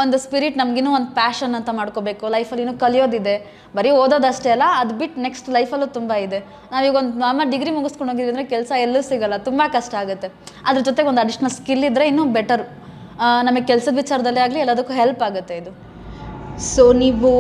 ಒಂದು 0.01 0.18
ಸ್ಪಿರಿಟ್ 0.24 0.56
ನಮಗಿನ್ನೂ 0.62 0.92
ಒಂದು 0.98 1.10
ಪ್ಯಾಷನ್ 1.18 1.54
ಅಂತ 1.57 1.69
ಮಾಡ್ಕೋಬೇಕು. 1.80 2.24
ಲೈಫಲ್ಲಿ 2.36 2.63
ಇನ್ನೂ 2.66 2.75
ಕಲಿಯೋದಿದೆ. 2.84 3.36
ಬರೀ 3.78 3.90
ಓದೋದಷ್ಟೇ 4.04 4.50
ಅಲ್ಲ, 4.56 4.68
ಅದು 4.81 4.94
ಬಿಟ್ಟು 5.01 5.18
ನೆಕ್ಸ್ಟ್ 5.25 5.48
ಲೈಫಲ್ಲೂ 5.57 5.88
ತುಂಬ 5.98 6.12
ಇದೆ. 6.25 6.40
ನಾವೀಗ 6.72 6.95
ಒಂದು 7.01 7.13
ನಾರ್ಮಲ್ 7.24 7.50
ಡಿಗ್ರಿ 7.54 7.74
ಮುಗಿಸ್ಕೊಂಡು 7.78 8.12
ಹೋಗಿದ್ವಿ 8.13 8.31
ಅಂದರೆ 8.34 8.45
ಕೆಲಸ 8.54 8.72
ಎಲ್ಲೂ 8.86 9.01
ಸಿಗಲ್ಲ, 9.10 9.38
ತುಂಬ 9.50 9.62
ಕಷ್ಟ 9.75 9.95
ಆಗುತ್ತೆ. 10.01 10.30
ಅದ್ರ 10.69 10.81
ಜೊತೆಗೆ 10.90 11.10
ಒಂದು 11.12 11.24
ಅಡಿಷ್ನಲ್ 11.25 11.54
ಸ್ಕಿಲ್ 11.60 11.86
ಇದ್ದರೆ 11.90 12.07
ಇನ್ನೂ 12.13 12.25
ಬೆಟರ್ 12.40 12.63
ನಮಗೆ 13.50 13.66
ಕೆಲಸದ 13.72 13.95
ವಿಚಾರದಲ್ಲೇ 14.01 14.42
ಆಗಲಿ 14.48 14.62
ಎಲ್ಲದಕ್ಕೂ 14.66 14.95
ಹೆಲ್ಪ್ 15.01 15.22
ಆಗುತ್ತೆ 15.28 15.56
ಇದು. 15.62 15.72
ಸೊ 16.72 16.86
ನೀವು 17.04 17.31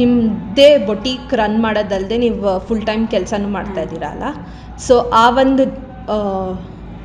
ನಿಮ್ಮದೇ 0.00 0.70
ಬೊಟೀಕ್ 0.88 1.30
ರನ್ 1.40 1.58
ಮಾಡೋದಲ್ಲದೆ 1.66 2.16
ನೀವು 2.24 2.50
ಫುಲ್ 2.68 2.82
ಟೈಮ್ 2.88 3.04
ಕೆಲಸನೂ 3.14 3.50
ಮಾಡ್ತಾ 3.58 3.82
ಇದ್ದೀರಾ 3.86 4.08
ಅಲ್ಲ? 4.14 4.24
ಸೊ 4.86 4.94
ಆ 5.22 5.26
ಒಂದು 5.42 5.64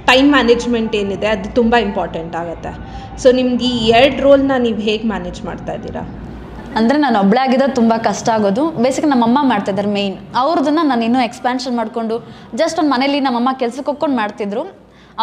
ಟೈಮ್ 0.09 0.29
ಮ್ಯಾನೇಜ್ಮೆಂಟ್ 0.35 0.93
ಏನಿದೆ 1.01 1.27
ಅದು 1.35 1.49
ತುಂಬ 1.59 1.73
ಇಂಪಾರ್ಟೆಂಟ್ 1.87 2.35
ಆಗುತ್ತೆ. 2.41 2.71
ಸೊ 3.21 3.27
ನಿಮ್ಗೆ 3.39 3.67
ಈ 3.77 3.87
ಎರಡು 3.97 4.19
ರೋಲ್ನ 4.25 4.57
ನೀವು 4.65 4.79
ಹೇಗೆ 4.89 5.07
ಮ್ಯಾನೇಜ್ 5.13 5.41
ಮಾಡ್ತಾ 5.49 5.73
ಇದ್ದೀರಾ? 5.79 6.03
ಅಂದರೆ 6.79 6.97
ನಾನು 7.05 7.17
ಒಬ್ಬಳೇ 7.23 7.41
ಆಗಿದ್ರೆ 7.45 7.67
ತುಂಬ 7.79 7.93
ಕಷ್ಟ 8.07 8.27
ಆಗೋದು. 8.35 8.63
ಬೇಸಿಕ್ 8.83 9.07
ನಮ್ಮಮ್ಮ 9.13 9.39
ಮಾಡ್ತಿದ್ದಾರೆ 9.49 9.89
ಮೇಯ್ನ್ 9.97 10.15
ಅವ್ರದನ್ನ 10.43 10.83
ನಾನು 10.91 11.03
ಇನ್ನೂ 11.07 11.19
ಎಕ್ಸ್ಪ್ಯಾನ್ಷನ್ 11.29 11.75
ಮಾಡಿಕೊಂಡು 11.79 12.15
ಜಸ್ಟ್ 12.61 12.79
ಒಂದು 12.81 12.91
ಮನೇಲಿ 12.93 13.19
ನಮ್ಮಮ್ಮ 13.27 13.51
ಕೆಲ್ಸಕ್ಕೆ 13.61 13.89
ಹೋಗ್ಕೊಂಡು 13.91 14.17
ಮಾಡ್ತಿದ್ರು. 14.21 14.63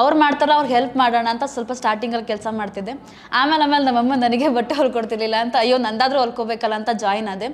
ಅವ್ರು 0.01 0.17
ಮಾಡ್ತಾರ 0.23 0.51
ಅವ್ರಿಗೆ 0.57 0.75
ಹೆಲ್ಪ್ 0.79 0.97
ಮಾಡೋಣ 1.01 1.29
ಅಂತ 1.35 1.45
ಸ್ವಲ್ಪ 1.53 1.73
ಸ್ಟಾರ್ಟಿಂಗಲ್ಲಿ 1.79 2.27
ಕೆಲಸ 2.33 2.49
ಮಾಡ್ತಿದ್ದೆ. 2.59 2.93
ಆಮೇಲೆ 3.39 3.63
ಆಮೇಲೆ 3.67 3.85
ನಮ್ಮಮ್ಮ 3.89 4.17
ನನಗೆ 4.25 4.49
ಬಟ್ಟೆ 4.57 4.75
ಹೊಲ್ಕೊಡ್ತಿರ್ಲಿಲ್ಲ 4.81 5.37
ಅಂತ, 5.45 5.55
ಅಯ್ಯೋ, 5.63 5.77
ನಂದಾದರೂ 5.87 6.19
ಹೊಲ್ಕೋಬೇಕಲ್ಲ 6.23 6.75
ಅಂತ 6.81 6.91
ಜಾಯ್ನ್ 7.03 7.29
ಆದೆ. 7.33 7.49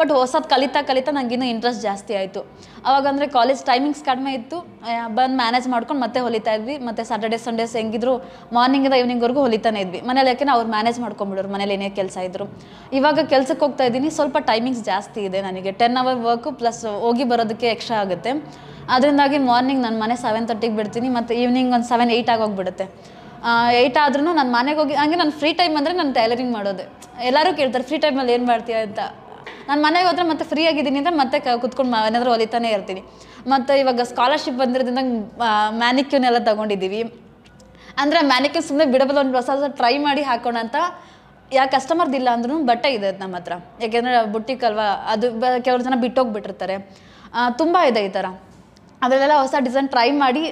ಬಟ್ 0.00 0.12
ಹೊಸದು 0.18 0.48
ಕಲಿತಾ 0.52 0.80
ಕಲಿತಾ 0.90 1.10
ನಂಗೆ 1.16 1.34
ಇನ್ನೂ 1.36 1.46
ಇಂಟ್ರೆಸ್ಟ್ 1.54 1.82
ಜಾಸ್ತಿ 1.88 2.12
ಆಯಿತು. 2.20 2.40
ಅವಾಗಂದರೆ 2.88 3.26
ಕಾಲೇಜ್ 3.36 3.60
ಟೈಮಿಂಗ್ಸ್ 3.70 4.02
ಕಡಿಮೆ 4.08 4.30
ಇತ್ತು. 4.38 4.58
ಬಂದು 5.18 5.36
ಮ್ಯಾನೇಜ್ 5.42 5.66
ಮಾಡ್ಕೊಂಡು 5.74 6.00
ಮತ್ತೆ 6.04 6.20
ಹೊಲಿತಾ 6.26 6.54
ಇದ್ವಿ. 6.58 6.76
ಮತ್ತು 6.86 7.04
ಸಾಟರ್ಡೆ 7.10 7.38
ಸಂಡೇಸ್ 7.46 7.74
ಹೆಂಗಿದ್ರು 7.80 8.14
ಮಾರ್ನಿಂಗಿಂದ 8.58 8.98
ಈವ್ನಿಂಗ್ವರೆಗೂ 9.02 9.42
ಹೊಲಿತಾನೆ 9.46 9.80
ಇದ್ವಿ. 9.86 10.00
ಮನೇಲಿ 10.10 10.30
ಯಾಕೆಂದ್ರೆ 10.32 10.54
ಅವ್ರು 10.56 10.68
ಮ್ಯಾನೇಜ್ 10.76 10.98
ಮಾಡ್ಕೊಂಬಿಡೋರು 11.04 11.50
ಮನೇಲಿ 11.56 11.74
ಏನೇ 11.78 11.90
ಕೆಲಸ 12.00 12.16
ಇದ್ದರು 12.28 12.46
ಇವಾಗ 13.00 13.26
ಕೆಲ್ಸಕ್ಕೆ 13.34 13.64
ಹೋಗ್ತಾ 13.66 13.86
ಇದ್ದೀನಿ. 13.90 14.10
ಸ್ವಲ್ಪ 14.18 14.36
ಟೈಮಿಂಗ್ಸ್ 14.50 14.82
ಜಾಸ್ತಿ 14.90 15.22
ಇದೆ 15.28 15.40
ನನಗೆ. 15.48 15.72
ಟೆನ್ 15.82 15.98
ಅವರ್ 16.02 16.20
ವರ್ಕು 16.30 16.52
ಪ್ಲಸ್ 16.62 16.82
ಹೋಗಿ 17.06 17.26
ಬರೋದಕ್ಕೆ 17.32 17.68
ಎಕ್ಸ್ಟ್ರಾ 17.76 17.98
ಆಗುತ್ತೆ. 18.04 18.32
ಅದರಿಂದಾಗಿ 18.96 19.38
ಮಾರ್ನಿಂಗ್ 19.50 19.82
ನಾನು 19.86 19.98
ಮನೆ 20.04 20.14
ಸೆವೆನ್ 20.26 20.46
ತರ್ಟಿಗೆ 20.50 20.76
ಬಿಡ್ತೀನಿ. 20.80 21.08
ಮತ್ತು 21.16 21.32
ಈವ್ನಿಂಗ್ 21.42 21.72
ಒಂದು 21.76 21.88
ಸೆವೆನ್ 21.92 22.12
ಏಯ್ಟ್ 22.18 22.30
ಆಗೋಗ್ಬಿಡುತ್ತೆ 22.36 22.86
ಏಯ್ಟ್ 23.80 23.98
ಆದ್ರೂ 24.04 24.22
ನಾನು 24.38 24.50
ಮನೆಗೆ 24.56 24.78
ಹೋಗಿ, 24.80 24.94
ಹಂಗೆ 25.00 25.16
ನಾನು 25.20 25.32
ಫ್ರೀ 25.40 25.50
ಟೈಮ್ 25.60 25.74
ಅಂದರೆ 25.78 25.92
ನಾನು 26.00 26.12
ಟೈಲರಿಂಗ್ 26.16 26.52
ಮಾಡೋದೆ. 26.56 26.84
ಎಲ್ಲರೂ 27.28 27.50
ಕೇಳ್ತಾರೆ 27.58 27.84
ಫ್ರೀ 27.90 27.98
ಟೈಮಲ್ಲಿ 28.04 28.32
ಏನು 28.36 28.46
ಮಾಡ್ತೀಯ? 28.50 28.78
ಅಂತ. 28.86 29.00
ನಾನು 29.68 29.80
ಮನೆಗೆ 29.86 30.06
ಹೋದ್ರೆ 30.08 30.24
ಮತ್ತೆ 30.30 30.44
ಫ್ರೀ 30.52 30.62
ಆಗಿದ್ದೀನಿ 30.70 30.98
ಅಂದರೆ 31.02 31.16
ಮತ್ತೆ 31.22 31.38
ಕುತ್ಕೊಂಡು 31.64 31.98
ಏನಾದರೂ 32.08 32.30
ಹೊಲಿತಾನೆ 32.34 32.68
ಇರ್ತೀನಿ. 32.76 33.02
ಮತ್ತು 33.52 33.72
ಇವಾಗ 33.82 34.04
ಸ್ಕಾಲರ್ಶಿಪ್ 34.12 34.58
ಬಂದಿರೋದ್ರಿಂದ 34.62 35.02
ಮ್ಯಾನಿಕ್ಯೂನ್ 35.82 36.26
ಎಲ್ಲ 36.30 36.40
ತೊಗೊಂಡಿದ್ದೀವಿ. 36.50 37.00
ಅಂದರೆ 38.02 38.20
ಮ್ಯಾನಿಕ್ಯೂನ್ 38.32 38.66
ಸುಮ್ಮನೆ 38.68 38.86
ಬಿಡಬಲ್ಲ, 38.94 39.20
ಒಂದು 39.24 39.36
ಹೊಸ 39.40 39.50
ಹೊಸ 39.54 39.70
ಟ್ರೈ 39.80 39.94
ಮಾಡಿ 40.08 40.22
ಹಾಕೋಣ 40.30 40.58
ಅಂತ 40.64 40.76
ಯಾಕೆ 41.58 41.70
ಕಸ್ಟಮರ್ದು 41.76 42.16
ಇಲ್ಲ 42.18 42.28
ಅಂದ್ರೂ 42.36 42.56
ಬಟ್ಟೆ 42.68 42.88
ಇದೆ 42.96 43.08
ನಮ್ಮ 43.22 43.34
ಹತ್ರ. 43.38 43.54
ಯಾಕೆಂದರೆ 43.84 44.18
ಬುಟ್ಟಿಕ್ 44.34 44.62
ಅಲ್ವಾ, 44.68 44.86
ಅದು 45.12 45.26
ಕೆಲವ್ರು 45.66 45.84
ಜನ 45.88 45.96
ಬಿಟ್ಟೋಗ್ಬಿಟ್ಟಿರ್ತಾರೆ. 46.04 46.76
ತುಂಬ 47.62 47.76
ಇದೆ 47.90 48.02
ಈ 48.08 48.12
ಥರ 48.16 48.26
ಅದರಲ್ಲೆಲ್ಲ 49.04 49.36
ಹೊಸ 49.42 49.54
ಡಿಸೈನ್ 49.66 49.86
ಟ್ರೈ 49.92 50.08
ಮಾಡಿ 50.22 50.42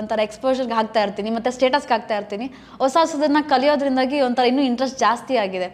ಒಂಥರ 0.00 0.20
ಎಕ್ಸ್ಪೋಜರ್ಗೆ 0.26 0.74
ಹಾಕ್ತಾ 0.78 1.00
ಇರ್ತೀನಿ. 1.06 1.30
ಮತ್ತು 1.36 1.50
ಸ್ಟೇಟಸ್ಗೆ 1.56 1.92
ಹಾಕ್ತಾ 1.94 2.14
ಇರ್ತೀನಿ. 2.20 2.46
ಹೊಸ 2.82 2.94
ಹೊಸದನ್ನ 3.02 3.40
ಕಲಿಯೋದ್ರಿಂದಾಗಿ 3.50 4.18
ಒಂಥರ 4.26 4.44
ಇನ್ನೂ 4.52 4.62
ಇಂಟ್ರೆಸ್ಟ್ 4.70 4.98
ಜಾಸ್ತಿ 5.06 5.34
ಆಗಿದೆ. 5.42 5.68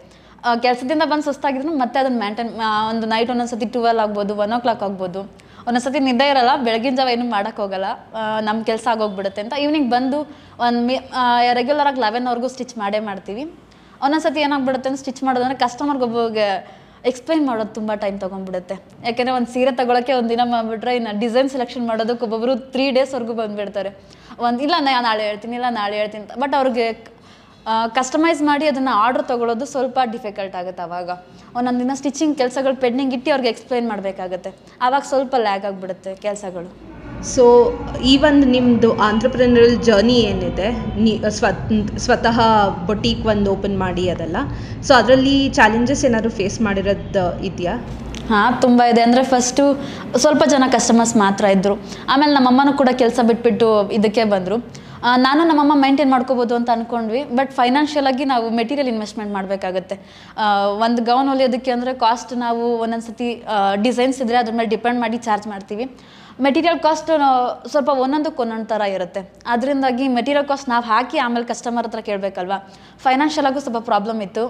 ಕೆಲಸದಿಂದ 0.64 1.04
ಬಂದು 1.12 1.24
ಸುಸ್ತಾಗಿದ್ರು 1.28 1.72
ಮತ್ತೆ 1.82 1.96
ಅದನ್ನು 2.02 2.18
ಮೇಂಟೈನ್ 2.24 2.50
ಒಂದು 2.90 3.06
ನೈಟ್ 3.12 3.30
ಒಂದೊಂದ್ಸತಿ 3.34 3.66
ಟ್ವೆಲ್ 3.76 4.00
ಆಗ್ಬೋದು 4.04 4.34
ಒನ್ 4.42 4.54
ಓ 4.56 4.58
ಕ್ಲಾಕ್ 4.64 4.82
ಆಗ್ಬೋದು. 4.88 5.22
ಒಂದೊಂದ್ಸತಿ 5.66 6.00
ನಿದ್ದೆ 6.08 6.26
ಇರಲ್ಲ, 6.32 6.52
ಬೆಳಗಿನ 6.66 6.94
ಜಾವ 6.98 7.08
ಏನು 7.14 7.26
ಮಾಡೋಕ್ಕೋಗಲ್ಲ 7.34 7.88
ನಮ್ಮ 8.48 8.58
ಕೆಲಸ 8.70 8.86
ಆಗೋಗ್ಬಿಡುತ್ತೆ 8.92 9.40
ಅಂತ 9.44 9.54
ಈವ್ನಿಂಗ್ 9.64 9.88
ಬಂದು 9.96 10.18
ಒಂದು 10.66 10.80
ಮಿ 10.88 10.96
ರೆಗ್ಯುಲರಾಗಿ 11.58 12.00
ಲೆವೆನ್ವರೆಗೂ 12.04 12.48
ಸ್ಟಿಚ್ 12.54 12.74
ಮಾಡೇ 12.82 13.00
ಮಾಡ್ತೀವಿ. 13.08 13.44
ಒಂದೊಂದ್ಸತಿ 14.06 14.40
ಏನಾಗ್ಬಿಡುತ್ತೆ 14.46 14.88
ಅಂದ್ರೆ 14.90 15.02
ಸ್ಟಿಚ್ 15.04 15.22
ಮಾಡೋದಂದ್ರೆ 15.26 15.58
ಕಸ್ಟಮರ್ಗೆ 15.64 16.06
ಒಬ್ಬಗೆ 16.08 16.48
ಎಕ್ಸ್ಪ್ಲೈನ್ 17.10 17.44
ಮಾಡೋದು 17.50 17.72
ತುಂಬ 17.76 17.90
ಟೈಮ್ 18.02 18.16
ತೊಗೊಂಡ್ಬಿಡುತ್ತೆ. 18.22 18.74
ಯಾಕೆಂದರೆ 19.06 19.34
ಒಂದು 19.36 19.48
ಸೀರೆ 19.52 19.72
ತಗೊಳಕ್ಕೆ 19.76 20.12
ಒಂದು 20.20 20.30
ದಿನ 20.34 20.42
ಮಾಡಿಬಿಟ್ರೆ 20.54 20.92
ಇನ್ನು 20.98 21.12
ಡಿಸೈನ್ 21.22 21.48
ಸೆಲೆಕ್ಷನ್ 21.54 21.84
ಮಾಡೋದಕ್ಕೆ 21.90 22.24
ಒಬ್ಬೊಬ್ಬರು 22.26 22.54
ತ್ರೀ 22.74 22.86
ಡೇಸ್ವರೆಗೂ 22.96 23.34
ಬಂದುಬಿಡ್ತಾರೆ. 23.42 23.90
ಒಂದು, 24.46 24.60
ಇಲ್ಲ, 24.66 24.74
ನಾ 24.86 24.92
ನಾಳೆ 25.08 25.22
ಹೇಳ್ತೀನಿ, 25.28 25.54
ಇಲ್ಲ, 25.58 25.68
ನಾಳೆ 25.80 25.96
ಹೇಳ್ತೀನಿ 26.00 26.22
ಅಂತ. 26.24 26.34
ಬಟ್ 26.42 26.54
ಅವ್ರಿಗೆ 26.58 26.86
ಕಸ್ಟಮೈಸ್ 27.96 28.40
ಮಾಡಿ 28.50 28.66
ಅದನ್ನು 28.72 28.92
ಆರ್ಡ್ರ್ 29.04 29.24
ತೊಗೊಳೋದು 29.30 29.64
ಸ್ವಲ್ಪ 29.72 29.98
ಡಿಫಿಕಲ್ಟ್ 30.12 30.54
ಆಗುತ್ತೆ 30.60 30.82
ಆವಾಗ 30.86 31.10
ಒಂದೊಂದು 31.56 31.80
ದಿನ 31.84 31.94
ಸ್ಟಿಚಿಂಗ್ 32.00 32.34
ಕೆಲಸಗಳು 32.40 32.76
ಪೆಂಡಿಂಗ್ 32.84 33.14
ಇಟ್ಟು 33.16 33.30
ಅವ್ರಿಗೆ 33.34 33.50
ಎಕ್ಸ್ಪ್ಲೈನ್ 33.54 33.88
ಮಾಡಬೇಕಾಗತ್ತೆ. 33.92 34.50
ಆವಾಗ 34.86 35.02
ಸ್ವಲ್ಪ 35.12 35.34
ಲ್ಯಾಗ್ 35.46 35.66
ಆಗಿಬಿಡುತ್ತೆ 35.70 36.12
ಕೆಲಸಗಳು. 36.26 36.70
ಸೊ 37.34 37.44
ಈ 38.10 38.12
ಒಂದು 38.28 38.46
ನಿಮ್ಮದು 38.54 38.90
ಆಂಟ್ರಪ್ರಿನರಲ್ 39.06 39.74
ಜರ್ನಿ 39.88 40.18
ಏನಿದೆ? 40.28 40.68
ನೀ 41.04 41.12
ಸ್ವ 41.38 41.46
ಸ್ವತಃ 42.04 42.38
ಬೊಟೀಕ್ 42.90 43.24
ಒಂದು 43.32 43.48
ಓಪನ್ 43.54 43.76
ಮಾಡಿ 43.84 44.04
ಅದೆಲ್ಲ. 44.12 44.38
ಸೊ 44.86 44.92
ಅದರಲ್ಲಿ 45.00 45.36
ಚಾಲೆಂಜಸ್ 45.58 46.04
ಏನಾದರೂ 46.10 46.32
ಫೇಸ್ 46.38 46.58
ಮಾಡಿರೋದು 46.66 47.26
ಇದೆಯಾ? 47.48 47.74
ಹಾಂ 48.30 48.50
ತುಂಬ 48.64 48.80
ಇದೆ. 48.90 49.00
ಅಂದರೆ 49.06 49.22
ಫಸ್ಟು 49.32 49.62
ಸ್ವಲ್ಪ 50.22 50.42
ಜನ 50.52 50.64
ಕಸ್ಟಮರ್ಸ್ 50.76 51.14
ಮಾತ್ರ 51.24 51.44
ಇದ್ದರು 51.56 51.74
ಆಮೇಲೆ 52.12 52.32
ನಮ್ಮಮ್ಮನೂ 52.38 52.72
ಕೂಡ 52.80 52.90
ಕೆಲಸ 53.02 53.18
ಬಿಟ್ಬಿಟ್ಟು 53.30 53.68
ಇದಕ್ಕೆ 53.98 54.24
ಬಂದರು. 54.34 54.58
ನಾನು 55.26 55.42
ನಮ್ಮಮ್ಮ 55.48 55.74
ಮೈಂಟೈನ್ 55.82 56.10
ಮಾಡ್ಕೋಬೋದು 56.14 56.54
ಅಂತ 56.58 56.70
ಅಂದ್ಕೊಂಡ್ವಿ 56.74 57.20
ಬಟ್ 57.38 57.52
ಫೈನಾನ್ಷಿಯಲ್ 57.58 58.08
ಆಗಿ 58.10 58.24
ನಾವು 58.32 58.46
ಮೆಟೀರಿಯಲ್ 58.58 58.90
ಇನ್ವೆಸ್ಟ್ಮೆಂಟ್ 58.92 59.32
ಮಾಡಬೇಕಾಗತ್ತೆ. 59.36 59.96
ಒಂದು 60.86 61.00
ಗೌನ್ 61.10 61.28
ಹೊಲಿಯೋದಕ್ಕೆ 61.32 61.70
ಅಂದರೆ 61.76 61.92
ಕಾಸ್ಟ್ 62.04 62.32
ನಾವು 62.44 62.64
ಒಂದೊಂದು 62.84 63.06
ಸತಿ 63.08 63.28
ಡಿಸೈನ್ಸ್ 63.86 64.18
ಇದ್ದರೆ 64.22 64.38
ಅದ್ರ 64.42 64.54
ಮೇಲೆ 64.58 64.70
ಡಿಪೆಂಡ್ 64.76 65.00
ಮಾಡಿ 65.04 65.20
ಚಾರ್ಜ್ 65.26 65.46
ಮಾಡ್ತೀವಿ. 65.52 65.86
ಮೆಟೀರಿಯಲ್ 66.46 66.80
ಕಾಸ್ಟ್ 66.86 67.10
ಸ್ವಲ್ಪ 67.72 67.90
ಒಂದೊಂದಕ್ಕೆ 68.04 68.42
ಒಂದೊಂದು 68.44 68.68
ಥರ 68.72 68.82
ಇರುತ್ತೆ. 68.96 69.22
ಅದರಿಂದಾಗಿ 69.54 70.04
ಮೆಟೀರಿಯಲ್ 70.18 70.48
ಕಾಸ್ಟ್ 70.52 70.68
ನಾವು 70.74 70.84
ಹಾಕಿ 70.92 71.18
ಆಮೇಲೆ 71.26 71.46
ಕಸ್ಟಮರ್ 71.52 71.88
ಹತ್ರ 71.88 72.02
ಕೇಳಬೇಕಲ್ವಾ? 72.10 72.58
ಫೈನಾನ್ಷಿಯಲ್ 73.06 73.48
ಆಗೂ 73.50 73.62
ಸ್ವಲ್ಪ 73.66 73.82
ಪ್ರಾಬ್ಲಮ್ 73.90 74.20
ಇತ್ತು. 74.28 74.44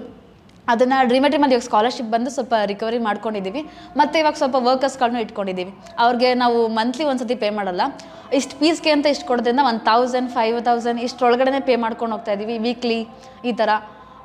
ಅದನ್ನು 0.71 0.97
ಡ್ರೀಮೆಟ್ರಿಮಲ್ಲಿ 1.11 1.39
ಮೇಲೆ 1.43 1.55
ಇವಾಗ 1.57 1.67
ಸ್ಕಾಲರ್ಶಿಪ್ 1.69 2.09
ಬಂದು 2.15 2.29
ಸ್ವಲ್ಪ 2.35 2.53
ರಿಕವರಿ 2.71 2.99
ಮಾಡ್ಕೊಂಡಿದ್ದೀವಿ 3.07 3.61
ಮತ್ತು 3.99 4.15
ಇವಾಗ 4.21 4.35
ಸ್ವಲ್ಪ 4.41 4.57
ವರ್ಕರ್ಸ್ಗಳನ್ನೂ 4.67 5.21
ಇಟ್ಕೊಂಡಿದ್ದೀವಿ 5.25 5.71
ಅವ್ರಿಗೆ 6.05 6.29
ನಾವು 6.43 6.59
ಮಂತ್ಲಿ 6.79 7.05
ಒಂದು 7.11 7.23
ಸತಿ 7.23 7.37
ಪೇ 7.43 7.49
ಮಾಡಲ್ಲ. 7.59 7.81
ಇಷ್ಟು 8.39 8.53
ಫೀಸ್ಗೆ 8.59 8.91
ಅಂತ 8.95 9.07
ಇಷ್ಟು 9.13 9.25
ಕೊಡೋದ್ರಿಂದ 9.29 9.63
ಒಂದು 9.69 9.81
ತೌಸಂಡ್ 9.89 10.29
ಫೈವ್ 10.37 10.57
ತೌಸಂಡ್ 10.69 11.01
ಇಷ್ಟರೊಳಗಡೆ 11.07 11.61
ಪೇ 11.69 11.75
ಮಾಡ್ಕೊಂಡು 11.85 12.15
ಹೋಗ್ತಾ 12.15 12.33
ಇದ್ದೀವಿ 12.37 12.57
ವೀಕ್ಲಿ 12.67 12.99
ಈ 13.49 13.53
ಥರ 13.61 13.69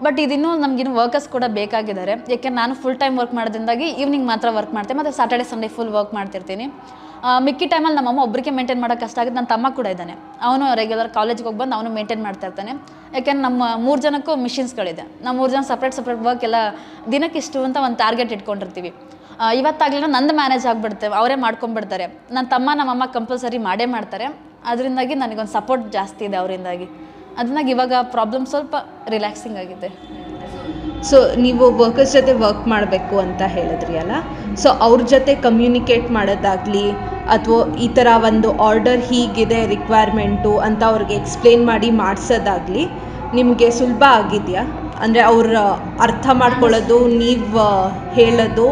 ಬಟ್ 0.04 0.18
ಇದಿನ್ನೂ 0.24 0.48
ನಮಗಿನ್ನು 0.62 0.92
ವರ್ಕರ್ಸ್ 1.00 1.28
ಕೂಡ 1.34 1.44
ಬೇಕಾಗಿದ್ದಾರೆ. 1.58 2.14
ಯಾಕೆ, 2.32 2.48
ನಾನು 2.58 2.72
ಫುಲ್ 2.80 2.98
ಟೈಮ್ 3.02 3.14
ವರ್ಕ್ 3.20 3.34
ಮಾಡೋದ್ರಿಂದಾಗಿ 3.38 3.86
ಈವ್ನಿಂಗ್ 4.02 4.26
ಮಾತ್ರ 4.30 4.48
ವರ್ಕ್ 4.56 4.72
ಮಾಡ್ತೆ, 4.76 4.94
ಮತ್ತು 4.98 5.12
ಸಾಟರ್ಡೆ 5.18 5.46
ಸಂಡೇ 5.52 5.68
ಫುಲ್ 5.76 5.92
ವರ್ಕ್ 5.98 6.12
ಮಾಡ್ತಿರ್ತೀನಿ. 6.18 6.66
ಮಿಕ್ಕಿ 7.46 7.66
ಟೈಮಲ್ಲಿ 7.72 7.96
ನಮ್ಮಮ್ಮ 7.98 8.20
ಒಬ್ಬರಿಗೆ 8.26 8.52
ಮೇಂಟೈನ್ 8.56 8.80
ಮಾಡೋಕೆ 8.82 9.02
ಕಷ್ಟ 9.04 9.18
ಆಗುತ್ತೆ. 9.20 9.36
ನನ್ನ 9.38 9.48
ತಮ್ಮ 9.54 9.66
ಕೂಡ 9.78 9.86
ಇದ್ದಾನೆ. 9.94 10.14
ಅವನು 10.48 10.66
ರೆಗ್ಯುಲರ್ 10.80 11.10
ಕಾಲೇಜ್ಗೆ 11.18 11.46
ಹೋಗಿ 11.48 11.58
ಬಂದು 11.62 11.74
ಅವನು 11.78 11.90
ಮೇಂಟೈನ್ 11.98 12.22
ಮಾಡ್ತಾ 12.26 12.46
ಇರ್ತಾನೆ. 12.48 12.72
ಯಾಕೆಂದ್ರೆ 13.16 13.44
ನಮ್ಮ 13.46 13.62
ಮೂರು 13.86 14.00
ಜನಕ್ಕೂ 14.06 14.32
ಮಿಷಿನ್ಸ್ಗಳಿದೆ 14.46 15.04
ನಾವು 15.24 15.34
ಮೂರು 15.40 15.50
ಜನ 15.54 15.62
ಸಪ್ರೇಟ್ 15.72 15.94
ಸಪ್ರೇಟ್ 15.98 16.20
ವರ್ಕ್ 16.28 16.44
ಎಲ್ಲ 16.48 16.60
ದಿನಕ್ಕೆ 17.14 17.38
ಇಷ್ಟು 17.42 17.64
ಅಂತ 17.68 17.76
ಒಂದು 17.86 17.98
ಟಾರ್ಗೆಟ್ 18.04 18.34
ಇಟ್ಕೊಂಡಿರ್ತೀವಿ. 18.36 18.92
ಇವತ್ತಾಗಲಿಲ್ಲ 19.60 20.08
ನಂದು 20.16 20.34
ಮ್ಯಾನೇಜ್ 20.40 20.66
ಆಗಿಬಿಡ್ತೇವೆ 20.72 21.14
ಅವರೇ 21.20 21.38
ಮಾಡ್ಕೊಂಡ್ಬಿಡ್ತಾರೆ. 21.46 22.06
ನನ್ನ 22.34 22.46
ತಮ್ಮ 22.54 22.70
ನಮ್ಮಮ್ಮ 22.80 23.06
ಕಂಪಲ್ಸರಿ 23.16 23.58
ಮಾಡೇ 23.68 23.86
ಮಾಡ್ತಾರೆ. 23.96 24.28
ಅದರಿಂದಾಗಿ 24.70 25.16
ನನಗೊಂದು 25.22 25.52
ಸಪೋರ್ಟ್ 25.58 25.84
ಜಾಸ್ತಿ 25.96 26.24
ಇದೆ 26.28 26.38
ಅವರಿಂದಾಗಿ. 26.42 26.86
ಅದನ್ನಾಗಿ 27.40 27.70
ಇವಾಗ 27.76 27.94
ಪ್ರಾಬ್ಲಮ್ 28.14 28.46
ಸ್ವಲ್ಪ 28.52 28.76
ರಿಲ್ಯಾಕ್ಸಿಂಗ್ 29.14 29.58
ಆಗಿದೆ. 29.62 29.90
ಸೊ 31.08 31.18
ನೀವು 31.44 31.64
ವರ್ಕರ್ಸ್ 31.80 32.12
ಜೊತೆ 32.18 32.32
ವರ್ಕ್ 32.44 32.64
ಮಾಡಬೇಕು 32.72 33.16
ಅಂತ 33.24 33.42
ಹೇಳಿದ್ರಿ 33.56 33.96
ಅಲ್ಲ? 34.02 34.14
ಸೊ 34.62 34.68
ಅವ್ರ 34.86 35.00
ಜೊತೆ 35.14 35.32
ಕಮ್ಯುನಿಕೇಟ್ 35.46 36.08
ಮಾಡೋದಾಗಲಿ 36.16 36.86
ಅಥವಾ 37.34 37.60
ಈ 37.84 37.86
ಥರ 37.96 38.08
ಒಂದು 38.28 38.48
ಆರ್ಡರ್ 38.68 39.02
ಹೀಗಿದೆ 39.10 39.60
ರಿಕ್ವೈರ್ಮೆಂಟು 39.74 40.52
ಅಂತ 40.66 40.82
ಅವ್ರಿಗೆ 40.90 41.14
ಎಕ್ಸ್ಪ್ಲೇನ್ 41.20 41.62
ಮಾಡಿ 41.70 41.88
ಮಾಡಿಸೋದಾಗಲಿ 42.02 42.84
ನಿಮಗೆ 43.38 43.68
ಸುಲಭ 43.78 44.02
ಆಗಿದೆಯಾ? 44.18 44.64
ಅಂದರೆ 45.04 45.22
ಅವ್ರ 45.30 45.54
ಅರ್ಥ 46.06 46.26
ಮಾಡ್ಕೊಳ್ಳೋದು, 46.40 46.98
ನೀವು 47.22 47.64
ಹೇಳೋದು, 48.18 48.66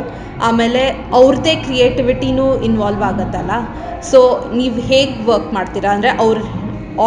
ಆಮೇಲೆ 0.49 0.83
ಅವ್ರದ್ದೇ 1.19 1.55
ಕ್ರಿಯೇಟಿವಿಟಿನೂ 1.65 2.47
ಇನ್ವಾಲ್ವ್ 2.69 3.03
ಆಗುತ್ತಲ್ಲ? 3.11 3.55
ಸೊ 4.11 4.21
ನೀವು 4.61 4.79
ಹೇಗೆ 4.91 5.17
ವರ್ಕ್ 5.31 5.51
ಮಾಡ್ತೀರಾ? 5.57 5.91
ಅಂದರೆ 5.97 6.13
ಅವ್ರು 6.25 6.43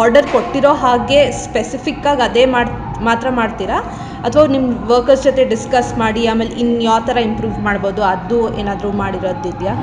ಆರ್ಡರ್ 0.00 0.28
ಕೊಟ್ಟಿರೋ 0.34 0.72
ಹಾಗೆ 0.84 1.20
ಸ್ಪೆಸಿಫಿಕ್ಕಾಗಿ 1.44 2.22
ಅದೇ 2.28 2.44
ಮಾಡಿ 2.54 2.72
ಮಾತ್ರ 3.08 3.28
ಮಾಡ್ತೀರಾ? 3.40 3.78
ಅಥವಾ 4.26 4.44
ನಿಮ್ಮ 4.54 4.68
ವರ್ಕರ್ಸ್ 4.92 5.24
ಜೊತೆ 5.26 5.42
ಡಿಸ್ಕಸ್ 5.52 5.90
ಮಾಡಿ, 6.02 6.22
ಆಮೇಲೆ 6.30 6.52
ಇನ್ನು 6.62 6.80
ಯಾವ 6.86 6.98
ಥರ 7.08 7.18
ಇಂಪ್ರೂವ್ 7.28 7.58
ಮಾಡ್ಬೋದು, 7.66 8.00
ಅದು 8.12 8.38
ಏನಾದರೂ 8.60 8.90
ಮಾಡಿರೋದಿದೆಯಾ 9.02 9.74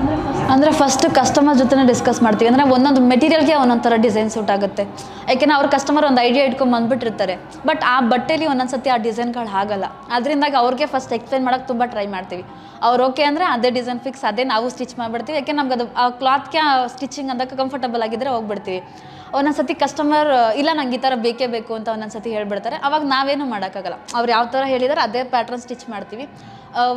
ಅಂದರೆ 0.53 0.71
ಫಸ್ಟ್ 0.81 1.05
ಕಸ್ಟಮರ್ 1.19 1.57
ಜೊತೆ 1.61 1.85
ಡಿಸ್ಕಸ್ 1.91 2.19
ಮಾಡ್ತೀವಿ. 2.25 2.49
ಅಂದರೆ 2.51 2.65
ಒಂದೊಂದು 2.75 3.01
ಮೆಟೀರಿಯಲ್ಗೆ 3.13 3.55
ಒಂದೊಂದು 3.61 3.85
ಥರ 3.87 3.95
ಡಿಸೈನ್ 4.07 4.29
ಸೂಟ್ 4.35 4.51
ಆಗುತ್ತೆ. 4.55 4.85
ಯಾಕೆಂದರೆ 5.31 5.55
ಅವ್ರ 5.59 5.67
ಕಸ್ಟಮರ್ 5.75 6.07
ಒಂದು 6.09 6.21
ಐಡಿಯಾ 6.27 6.43
ಇಟ್ಕೊಂಡು 6.49 6.73
ಬಂದುಬಿಟ್ಟಿರ್ತಾರೆ. 6.77 7.37
ಬಟ್ 7.69 7.83
ಆ 7.93 7.95
ಬಟ್ಟೆಲಿ 8.13 8.47
ಒಂದೊಂದು 8.53 8.73
ಸತಿ 8.75 8.91
ಆ 8.95 8.99
ಡಿಸೈನ್ಗಳು 9.07 9.53
ಆಗಲ್ಲ. 9.63 9.85
ಅದರಿಂದಾಗಿ 10.17 10.57
ಅವ್ರಿಗೆ 10.63 10.87
ಫಸ್ಟ್ 10.93 11.15
ಎಕ್ಸ್ಪ್ಲೈನ್ 11.19 11.45
ಮಾಡೋಕ್ಕೆ 11.49 11.69
ತುಂಬ 11.73 11.83
ಟ್ರೈ 11.95 12.07
ಮಾಡ್ತೀವಿ. 12.17 12.45
ಅವ್ರು 12.87 13.01
ಓಕೆ 13.09 13.23
ಅಂದರೆ 13.29 13.45
ಅದೇ 13.55 13.69
ಡಿಸೈನ್ 13.79 13.99
ಫಿಕ್ಸ್ 14.05 14.23
ಅದೇ 14.29 14.43
ನಾವು 14.53 14.65
ಸ್ಟಿಚ್ 14.73 14.95
ಮಾಡಿಬಿಡ್ತೀವಿ. 15.01 15.35
ಯಾಕೆ 15.39 15.53
ನಮ್ಗೆ 15.59 15.75
ಅದು 15.77 15.85
ಆ 16.01 16.05
ಕ್ಲಾತ್ಗೆ 16.21 16.63
ಸ್ಟಿಚಿಂಗ್ 16.95 17.29
ಅಂದಕ್ಕೆ 17.33 17.55
ಕಂಫರ್ಟಬಲ್ 17.61 18.03
ಆಗಿದ್ದರೆ 18.07 18.31
ಹೋಗ್ಬಿಡ್ತೀವಿ. 18.35 18.81
ಒಂದೊಂದು 19.37 19.57
ಸತಿ 19.59 19.73
ಕಸ್ಟಮರ್ 19.83 20.29
ಇಲ್ಲ 20.61 20.69
ನಂಗೆ 20.79 20.95
ಈ 20.97 20.99
ಥರ 21.05 21.13
ಬೇಕೇ 21.25 21.47
ಬೇಕು 21.55 21.71
ಅಂತ 21.77 21.87
ಒಂದೊಂದು 21.93 22.15
ಸತಿ 22.17 22.29
ಹೇಳ್ಬಿಡ್ತಾರೆ. 22.37 22.77
ಅವಾಗ 22.87 23.03
ನಾವೇನು 23.13 23.45
ಮಾಡೋಕ್ಕಾಗಲ್ಲ. 23.53 23.97
ಅವ್ರು 24.17 24.29
ಯಾವ 24.35 24.45
ಥರ 24.53 24.63
ಹೇಳಿದಾರೆ 24.73 25.01
ಅದೇ 25.07 25.21
ಪ್ಯಾಟ್ರನ್ 25.33 25.61
ಸ್ಟಿಚ್ 25.65 25.85
ಮಾಡ್ತೀವಿ. 25.93 26.25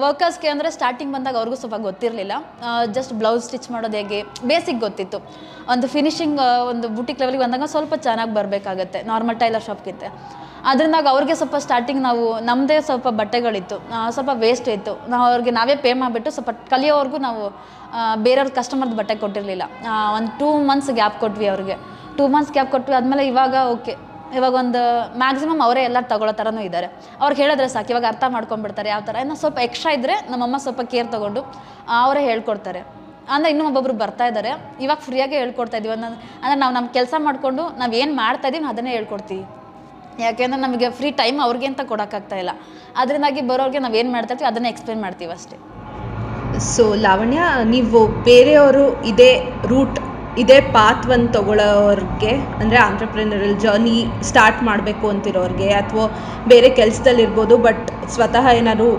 ವರ್ಕರ್ಸ್ಗೆ 0.03 0.49
ಅಂದರೆ 0.53 0.69
ಸ್ಟಾರ್ಟಿಂಗ್ 0.77 1.13
ಬಂದಾಗ 1.17 1.37
ಅವ್ರಿಗೂ 1.41 1.57
ಸ್ವಲ್ಪ 1.63 1.77
ಗೊತ್ತಿರಲಿಲ್ಲ. 1.89 2.33
ಜಸ್ಟ್ 2.97 3.13
ಬ್ಲೌಸ್ 3.21 3.45
ಸ್ಟಿಚ್ 3.49 3.69
ಮಾಡೋದು 3.75 3.97
ಹೇಗೆ? 4.01 4.19
ಬೇಸಿಕ್ 4.51 4.79
ಗೊತ್ತಿತ್ತು. 4.87 5.19
ಒಂದು 5.75 5.87
ಫಿನಿಶಿಂಗ್ 5.95 6.41
ಒಂದು 6.73 6.87
ಬುಟಿಕ್ 6.97 7.21
ಲೆವೆಲ್ಗೆ 7.23 7.43
ಬಂದಾಗ 7.45 7.69
ಸ್ವಲ್ಪ 7.75 7.95
ಚೆನ್ನಾಗಿ 8.07 8.33
ಬರಬೇಕಾಗತ್ತೆ 8.39 9.01
ನಾರ್ಮಲ್ 9.11 9.39
ಟೈಲರ್ 9.43 9.65
ಶಾಪ್ಗಿಂತ 9.69 10.05
ಅದರಿಂದಾಗ 10.71 11.07
ಅವ್ರಿಗೆ 11.15 11.35
ಸ್ವಲ್ಪ 11.41 11.57
ಸ್ಟಾರ್ಟಿಂಗ್ 11.65 12.01
ನಾವು 12.07 12.25
ನಮ್ಮದೇ 12.49 12.77
ಸ್ವಲ್ಪ 12.87 13.09
ಬಟ್ಟೆಗಳಿತ್ತು. 13.21 13.77
ಸ್ವಲ್ಪ 14.15 14.31
ವೇಸ್ಟ್ 14.45 14.69
ಇತ್ತು. 14.77 14.93
ನಾವು 15.13 15.25
ಅವ್ರಿಗೆ 15.33 15.53
ನಾವೇ 15.59 15.75
ಪೇ 15.85 15.91
ಮಾಡಿಬಿಟ್ಟು 16.01 16.31
ಸ್ವಲ್ಪ 16.37 16.51
ಕಲಿಯೋವರೆಗೂ 16.73 17.19
ನಾವು 17.27 17.43
ಬೇರೆಯವ್ರ 18.25 18.51
ಕಸ್ಟಮರ್ದು 18.59 18.97
ಬಟ್ಟೆ 19.01 19.15
ಕೊಟ್ಟಿರಲಿಲ್ಲ. 19.23 19.65
ಒಂದು 20.17 20.31
ಟೂ 20.41 20.49
ಮಂತ್ಸ್ 20.71 20.91
ಗ್ಯಾಪ್ 20.99 21.17
ಕೊಟ್ವಿ 21.25 21.49
ಅವ್ರಿಗೆ. 21.53 21.77
ಟೂ 22.19 22.25
ಮಂತ್ಸ್ 22.35 22.53
ಗ್ಯಾಪ್ 22.55 22.71
ಕೊಟ್ಟು 22.75 22.95
ಆದಮೇಲೆ 22.99 23.25
ಇವಾಗ 23.33 23.55
ಓಕೆ 23.73 23.93
ಇವಾಗ 24.39 24.55
ಒಂದು 24.61 24.81
ಮ್ಯಾಕ್ಸಿಮಮ್ 25.23 25.61
ಅವರೇ 25.67 25.83
ಎಲ್ಲ 25.89 25.99
ತಗೊಳ್ಳೋ 26.13 26.33
ಥರನೂ 26.41 26.63
ಇದ್ದಾರೆ. 26.69 26.89
ಅವ್ರು 27.23 27.35
ಹೇಳಿದ್ರೆ 27.41 27.67
ಸಾಕು, 27.75 27.91
ಇವಾಗ 27.93 28.07
ಅರ್ಥ 28.13 28.25
ಮಾಡ್ಕೊಂಡ್ಬಿಡ್ತಾರೆ 28.35 28.89
ಯಾವ 28.93 29.03
ಥರ 29.09 29.17
ಇನ್ನು 29.25 29.37
ಸ್ವಲ್ಪ 29.43 29.59
ಎಕ್ಸ್ಟ್ರಾ 29.67 29.91
ಇದ್ದರೆ 29.97 30.15
ನಮ್ಮಮ್ಮ 30.33 30.57
ಸ್ವಲ್ಪ 30.65 30.83
ಕೇರ್ 30.93 31.09
ತೊಗೊಂಡು 31.15 31.41
ಅವರೇ 32.01 32.23
ಹೇಳ್ಕೊಡ್ತಾರೆ. 32.31 32.81
ಅಂದರೆ 33.35 33.49
ಇನ್ನೂ 33.53 33.65
ಒಬ್ಬೊಬ್ರು 33.71 33.95
ಬರ್ತಾ 34.03 34.27
ಇದ್ದಾರೆ. 34.31 34.51
ಇವಾಗ 34.85 34.99
ಫ್ರೀಯಾಗಿ 35.07 35.37
ಹೇಳ್ಕೊಡ್ತಾ 35.43 35.79
ಇದೀವಿ. 35.81 35.95
ಅನ್ನೋದು 35.97 36.19
ಅಂದರೆ 36.43 36.59
ನಾವು 36.63 36.75
ನಮ್ಮ 36.79 36.89
ಕೆಲಸ 36.99 37.15
ಮಾಡಿಕೊಂಡು 37.27 37.65
ನಾವು 37.81 37.95
ಏನು 38.03 38.15
ಮಾಡ್ತಾ 38.23 38.49
ಇದೀವಿ 38.53 38.69
ಅದನ್ನೇ 38.73 38.93
ಹೇಳ್ಕೊಡ್ತೀವಿ. 38.99 39.45
ಯಾಕೆಂದರೆ 40.25 40.61
ನಮಗೆ 40.67 40.91
ಫ್ರೀ 40.99 41.11
ಟೈಮ್ 41.23 41.39
ಅವ್ರಿಗೆ 41.47 41.69
ಅಂತ 41.71 41.83
ಕೊಡೋಕ್ಕಾಗ್ತಾ 41.93 42.39
ಇಲ್ಲ. 42.43 42.55
ಅದರಿಂದಾಗಿ 43.03 43.43
ಬರೋರಿಗೆ 43.53 43.83
ನಾವು 43.87 43.97
ಏನು 44.03 44.13
ಮಾಡ್ತಾ 44.17 44.33
ಇರ್ತೀವಿ 44.35 44.51
ಅದನ್ನೇ 44.53 44.71
ಎಕ್ಸ್ಪ್ಲೇನ್ 44.75 45.03
ಮಾಡ್ತೀವಿ 45.07 45.33
ಅಷ್ಟೇ. 45.39 45.59
ಸೊ 46.75 46.85
ಲಾವಣ್ಯ, 47.07 47.41
ನೀವು 47.75 48.01
ಬೇರೆಯವರು 48.29 48.85
ಇದೇ 49.13 49.33
ರೂಟ್ 49.73 49.99
ಇದೇ 50.41 50.57
ಪಾತ್ 50.75 51.05
ಒಂದು 51.15 51.29
ತಗೊಳ್ಳೋರಿಗೆ 51.37 52.33
ಅಂದರೆ 52.61 52.79
ಆಂಟ್ರಪ್ರಿನರಲ್ 52.89 53.55
ಜರ್ನಿ 53.65 53.97
ಸ್ಟಾರ್ಟ್ 54.31 54.61
ಮಾಡಬೇಕು 54.69 55.07
ಅಂತಿರೋರಿಗೆ, 55.13 55.69
ಅಥವಾ 55.83 56.05
ಬೇರೆ 56.53 56.69
ಕೆಲಸದಲ್ಲಿರ್ಬೋದು 56.81 57.55
ಬಟ್ 57.67 57.87
ಸ್ವತಃ 58.17 58.47
ಏನಾದ್ರು 58.59 58.91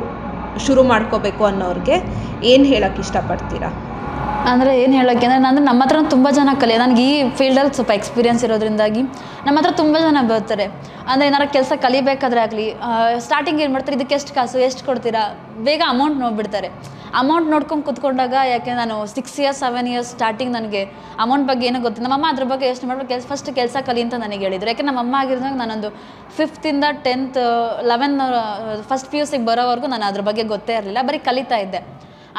ಶುರು 0.65 0.81
ಮಾಡ್ಕೋಬೇಕು 0.91 1.43
ಅನ್ನೋರಿಗೆ 1.51 1.98
ಏನು 2.51 2.65
ಹೇಳೋಕ್ಕೆ 2.72 3.01
ಇಷ್ಟಪಡ್ತೀರಾ? 3.05 3.69
ಅಂದರೆ 4.51 4.72
ಏನು 4.84 4.93
ಹೇಳೋಕ್ಕೆ 5.00 5.25
ಅಂದರೆ 5.27 5.41
ನಾನು 5.46 5.60
ನಮ್ಮ 5.69 5.79
ಹತ್ರ 5.84 5.98
ತುಂಬ 6.13 6.27
ಜನ 6.38 6.50
ಕಲಿಯ 6.62 6.77
ನನಗೆ 6.84 7.03
ಈ 7.13 7.15
ಫೀಲ್ಡಲ್ಲಿ 7.39 7.74
ಸ್ವಲ್ಪ 7.77 7.91
ಎಕ್ಸ್ಪೀರಿಯನ್ಸ್ 8.00 8.43
ಇರೋದ್ರಿಂದಾಗಿ 8.48 9.01
ನಮ್ಮ 9.46 9.55
ಹತ್ರ 9.60 9.72
ತುಂಬ 9.81 9.96
ಜನ 10.05 10.22
ಬರ್ತಾರೆ. 10.29 10.65
ಅಂದರೆ 11.12 11.25
ಏನಾರು 11.29 11.48
ಕೆಲಸ 11.58 11.72
ಕಲಿಬೇಕಾದ್ರೆ 11.86 12.41
ಆಗಲಿ 12.46 12.67
ಸ್ಟಾರ್ಟಿಂಗ್ 13.25 13.60
ಏನು 13.65 13.74
ಮಾಡ್ತಾರೆ? 13.75 13.98
ಇದಕ್ಕೆ 14.00 14.15
ಎಷ್ಟು 14.19 14.34
ಕಾಸು, 14.38 14.58
ಎಷ್ಟು 14.69 14.84
ಕೊಡ್ತೀರಾ? 14.89 15.24
ಬೇಗ 15.67 15.81
ಅಮೌಂಟ್ 15.93 16.17
ನೋಡ್ಬಿಡ್ತಾರೆ. 16.24 16.69
ಅಮೌಂಟ್ 17.22 17.48
ನೋಡ್ಕೊಂಡು 17.51 17.86
ಕೂತ್ಕೊಂಡಾಗ 17.86 18.36
ಯಾಕೆ 18.51 18.74
ನಾನು 18.80 18.96
six 19.16 19.39
years 19.39 19.60
seven 19.60 19.88
years 19.94 20.12
starting 20.16 20.54
ನನಗೆ 20.54 20.82
ಅಮೌಂಟ್ 21.25 21.48
ಬಗ್ಗೆ 21.48 21.68
ಏನೋ 21.68 21.80
ಗೊತ್ತಿಲ್ಲ. 21.86 22.08
ನಮ್ಮಮ್ಮ 22.08 22.28
ಅದ್ರ 22.34 22.44
ಬಗ್ಗೆ 22.51 22.68
ಯೋಚನೆ 22.68 22.88
ಮಾಡಬೇಕು. 22.89 23.10
ಕೆಲಸ 23.13 23.25
ಫಸ್ಟ್ 23.32 23.50
ಕೆಲಸ 23.60 23.75
ಕಲಿ 23.88 24.01
ಅಂತ 24.06 24.16
ನನಗೆ 24.25 24.44
ಹೇಳಿದ್ರು. 24.48 24.70
ಯಾಕೆ 24.74 24.86
ನಮ್ಮಮ್ಮ 24.89 25.16
ಆಗಿರೋದಾಗ 25.22 25.58
ನಾನೊಂದು 25.63 25.92
ಫಿಫ್ತಿಂದ 26.39 26.86
tenth 27.08 27.39
eleven 27.92 28.20
first 28.89 29.10
P 29.12 29.20
U 29.22 29.25
ಸಿಗೆ 29.32 29.46
ಬರೋವರೆಗೂ 29.46 29.88
ನಾನು 29.88 30.08
ಅದ್ರ 30.12 30.22
ಬಗ್ಗೆ 30.30 30.46
ಗೊತ್ತೇ 30.54 30.75
ಇರಲಿಲ್ಲ. 30.80 31.04
ಬರೀ 31.10 31.18
ಕಲಿತಾ 31.30 31.60
ಇದ್ದೆ. 31.66 31.82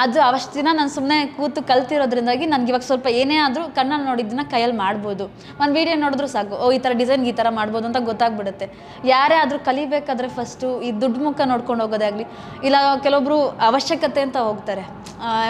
ಅದು 0.03 0.19
ಅವಷ್ಟು 0.27 0.55
ದಿನ 0.59 0.69
ನಾನು 0.79 0.91
ಸುಮ್ಮನೆ 0.97 1.17
ಕೂತು 1.37 1.61
ಕಲ್ತಿರೋದ್ರಿಂದಾಗಿ 1.71 2.45
ನನಗೆ 2.53 2.71
ಇವಾಗ 2.73 2.85
ಸ್ವಲ್ಪ 2.89 3.07
ಏನೇ 3.21 3.37
ಆದರೂ 3.45 3.63
ಕಣ್ಣಲ್ಲಿ 3.79 4.07
ನೋಡಿದ್ದನ್ನ 4.11 4.43
ಕೈಯಲ್ಲಿ 4.53 4.77
ಮಾಡ್ಬೋದು. 4.83 5.25
ಒಂದು 5.63 5.73
ವೀಡಿಯೋ 5.79 5.97
ನೋಡಿದ್ರು 6.05 6.29
ಸಾಕು, 6.35 6.55
ಓ, 6.65 6.67
ಈ 6.77 6.79
ಥರ 6.85 6.93
ಡಿಸೈನ್ 7.01 7.25
ಈ 7.31 7.33
ಥರ 7.41 7.49
ಮಾಡ್ಬೋದು 7.59 7.87
ಅಂತ 7.91 8.01
ಗೊತ್ತಾಗ್ಬಿಡುತ್ತೆ. 8.11 8.67
ಯಾರೇ 9.13 9.37
ಆದರೂ 9.45 9.59
ಕಲಿಬೇಕಾದ್ರೆ 9.69 10.29
ಫಸ್ಟು 10.37 10.69
ಈ 10.89 10.91
ದುಡ್ಡು 11.03 11.21
ಮುಖ 11.27 11.41
ನೋಡ್ಕೊಂಡು 11.53 11.85
ಹೋಗೋದೇ 11.85 12.07
ಆಗಲಿ, 12.11 12.27
ಇಲ್ಲ 12.69 12.77
ಕೆಲವೊಬ್ಬರು 13.07 13.39
ಅವಶ್ಯಕತೆ 13.71 14.23
ಅಂತ 14.27 14.39
ಹೋಗ್ತಾರೆ. 14.49 14.85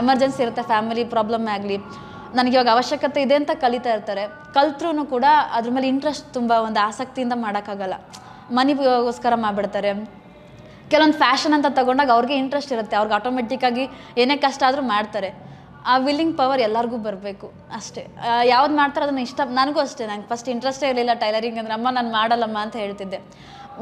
ಎಮರ್ಜೆನ್ಸಿ 0.02 0.42
ಇರುತ್ತೆ 0.46 0.64
ಫ್ಯಾಮಿಲಿ 0.72 1.04
ಪ್ರಾಬ್ಲಮ್ 1.14 1.48
ಆಗಲಿ, 1.56 1.78
ನನಗೆ 2.38 2.54
ಇವಾಗ 2.56 2.70
ಅವಶ್ಯಕತೆ 2.76 3.20
ಇದೆ 3.26 3.36
ಅಂತ 3.40 3.52
ಕಲಿತಾ 3.64 3.92
ಇರ್ತಾರೆ. 3.96 4.24
ಕಲ್ತ್ರೂ 4.56 4.90
ಕೂಡ 5.14 5.26
ಅದ್ರ 5.58 5.70
ಮೇಲೆ 5.76 5.88
ಇಂಟ್ರೆಸ್ಟ್ 5.94 6.28
ತುಂಬ 6.38 6.50
ಒಂದು 6.68 6.80
ಆಸಕ್ತಿಯಿಂದ 6.88 7.36
ಮಾಡೋಕ್ಕಾಗಲ್ಲ. 7.44 7.98
ಮನಿಗೋಸ್ಕರ 8.58 9.34
ಮಾಡಿಬಿಡ್ತಾರೆ. 9.44 9.92
ಕೆಲವೊಂದು 10.92 11.18
ಫ್ಯಾಷನ್ 11.22 11.54
ಅಂತ 11.56 11.68
ತಗೊಂಡಾಗ 11.78 12.10
ಅವ್ರಿಗೆ 12.16 12.34
ಇಂಟ್ರೆಸ್ಟ್ 12.42 12.72
ಇರುತ್ತೆ. 12.76 12.94
ಅವ್ರಿಗೆ 12.98 13.16
ಆಟೋಮೆಟಿಕ್ಕಾಗಿ 13.20 13.84
ಏನೇ 14.22 14.36
ಕಷ್ಟ 14.46 14.62
ಆದರೂ 14.68 14.82
ಮಾಡ್ತಾರೆ. 14.94 15.30
ಆ 15.90 15.94
ವಿಲ್ಲಿಂಗ್ 16.06 16.34
ಪವರ್ 16.38 16.60
ಎಲ್ಲರಿಗೂ 16.66 16.96
ಬರಬೇಕು 17.06 17.46
ಅಷ್ಟೇ. 17.76 18.02
ಯಾವ್ದು 18.52 18.74
ಮಾಡ್ತಾರೆ 18.80 19.04
ಅದನ್ನು 19.06 19.22
ಇಷ್ಟ, 19.28 19.40
ನನಗೂ 19.58 19.80
ಅಷ್ಟೇ. 19.84 20.04
ನಂಗೆ 20.10 20.26
ಫಸ್ಟ್ 20.32 20.48
ಇಂಟ್ರೆಸ್ಟೇ 20.54 20.86
ಇರಲಿಲ್ಲ 20.92 21.12
ಟೈಲರಿಂಗ್ 21.22 21.58
ಅಂದರೆ, 21.60 21.74
ಅಮ್ಮ, 21.78 21.88
ನಾನು 21.98 22.10
ಮಾಡಲ್ಲಮ್ಮ 22.16 22.58
ಅಂತ 22.64 22.76
ಹೇಳ್ತಿದ್ದೆ. 22.82 23.20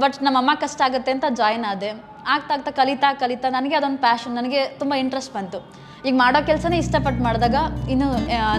ಬಟ್ 0.02 0.16
ನಮ್ಮಮ್ಮ 0.26 0.50
ಕಷ್ಟ 0.64 0.80
ಆಗುತ್ತೆ 0.86 1.10
ಅಂತ 1.16 1.26
ಜಾಯ್ನ್ 1.40 1.64
ಆದೆ. 1.72 1.90
ಆಗ್ತಾ 2.34 2.52
ಆಗ್ತಾ 2.56 2.72
ಕಲಿತಾ 2.80 3.08
ಕಲಿತಾ 3.22 3.48
ನನಗೆ 3.56 3.76
ಅದೊಂದು 3.78 4.00
ಪ್ಯಾಷನ್ 4.06 4.34
ನನಗೆ 4.40 4.60
ತುಂಬ 4.80 4.94
ಇಂಟ್ರೆಸ್ಟ್ 5.04 5.32
ಬಂತು. 5.38 5.58
ಈಗ 6.06 6.14
ಮಾಡೋ 6.22 6.40
ಕೆಲಸನೇ 6.50 6.76
ಇಷ್ಟಪಟ್ಟು 6.84 7.22
ಮಾಡಿದಾಗ 7.26 7.56
ಇನ್ನು 7.94 8.08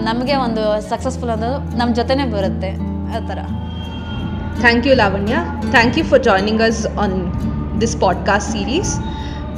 ನಮಗೆ 0.08 0.34
ಒಂದು 0.46 0.64
ಸಕ್ಸಸ್ಫುಲ್ 0.90 1.32
ಅನ್ನೋದು 1.36 1.58
ನಮ್ಮ 1.78 1.90
ಜೊತೆನೇ 2.00 2.26
ಬರುತ್ತೆ. 2.36 2.70
ಆ 3.14 3.20
ಥರ. 3.30 3.38
Thank 4.62 4.86
you 4.90 4.96
Lavanya. 5.02 5.36
Thank 5.76 5.96
you 6.00 6.04
for 6.10 6.22
joining 6.30 6.60
us 6.68 6.80
on 7.04 7.14
this 7.80 7.94
podcast 7.94 8.52
series. 8.52 8.98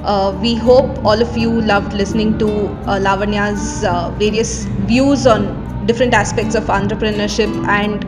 Uh, 0.04 0.36
we 0.40 0.54
hope 0.54 1.04
all 1.04 1.20
of 1.20 1.36
you 1.36 1.60
loved 1.62 1.92
listening 1.92 2.38
to 2.38 2.48
uh, 2.48 2.98
Lavanya's 3.06 3.84
uh, 3.84 4.10
various 4.18 4.64
views 4.90 5.26
on 5.26 5.86
different 5.86 6.14
aspects 6.14 6.54
of 6.54 6.64
entrepreneurship 6.64 7.52
and 7.68 8.04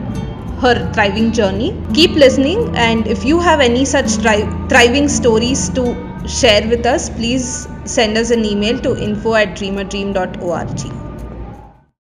her 0.61 0.91
thriving 0.93 1.31
journey. 1.31 1.69
Keep 1.93 2.11
listening, 2.11 2.75
and 2.75 3.07
if 3.07 3.23
you 3.25 3.39
have 3.39 3.59
any 3.59 3.85
such 3.85 4.11
thri- 4.25 4.49
thriving 4.69 5.07
stories 5.07 5.69
to 5.69 5.85
share 6.27 6.67
with 6.67 6.85
us, 6.85 7.09
please 7.09 7.67
send 7.85 8.17
us 8.17 8.31
an 8.31 8.45
email 8.45 8.79
to 8.79 8.97
info 8.97 9.35
at 9.35 9.49
dreamerdream.org. 9.57 11.04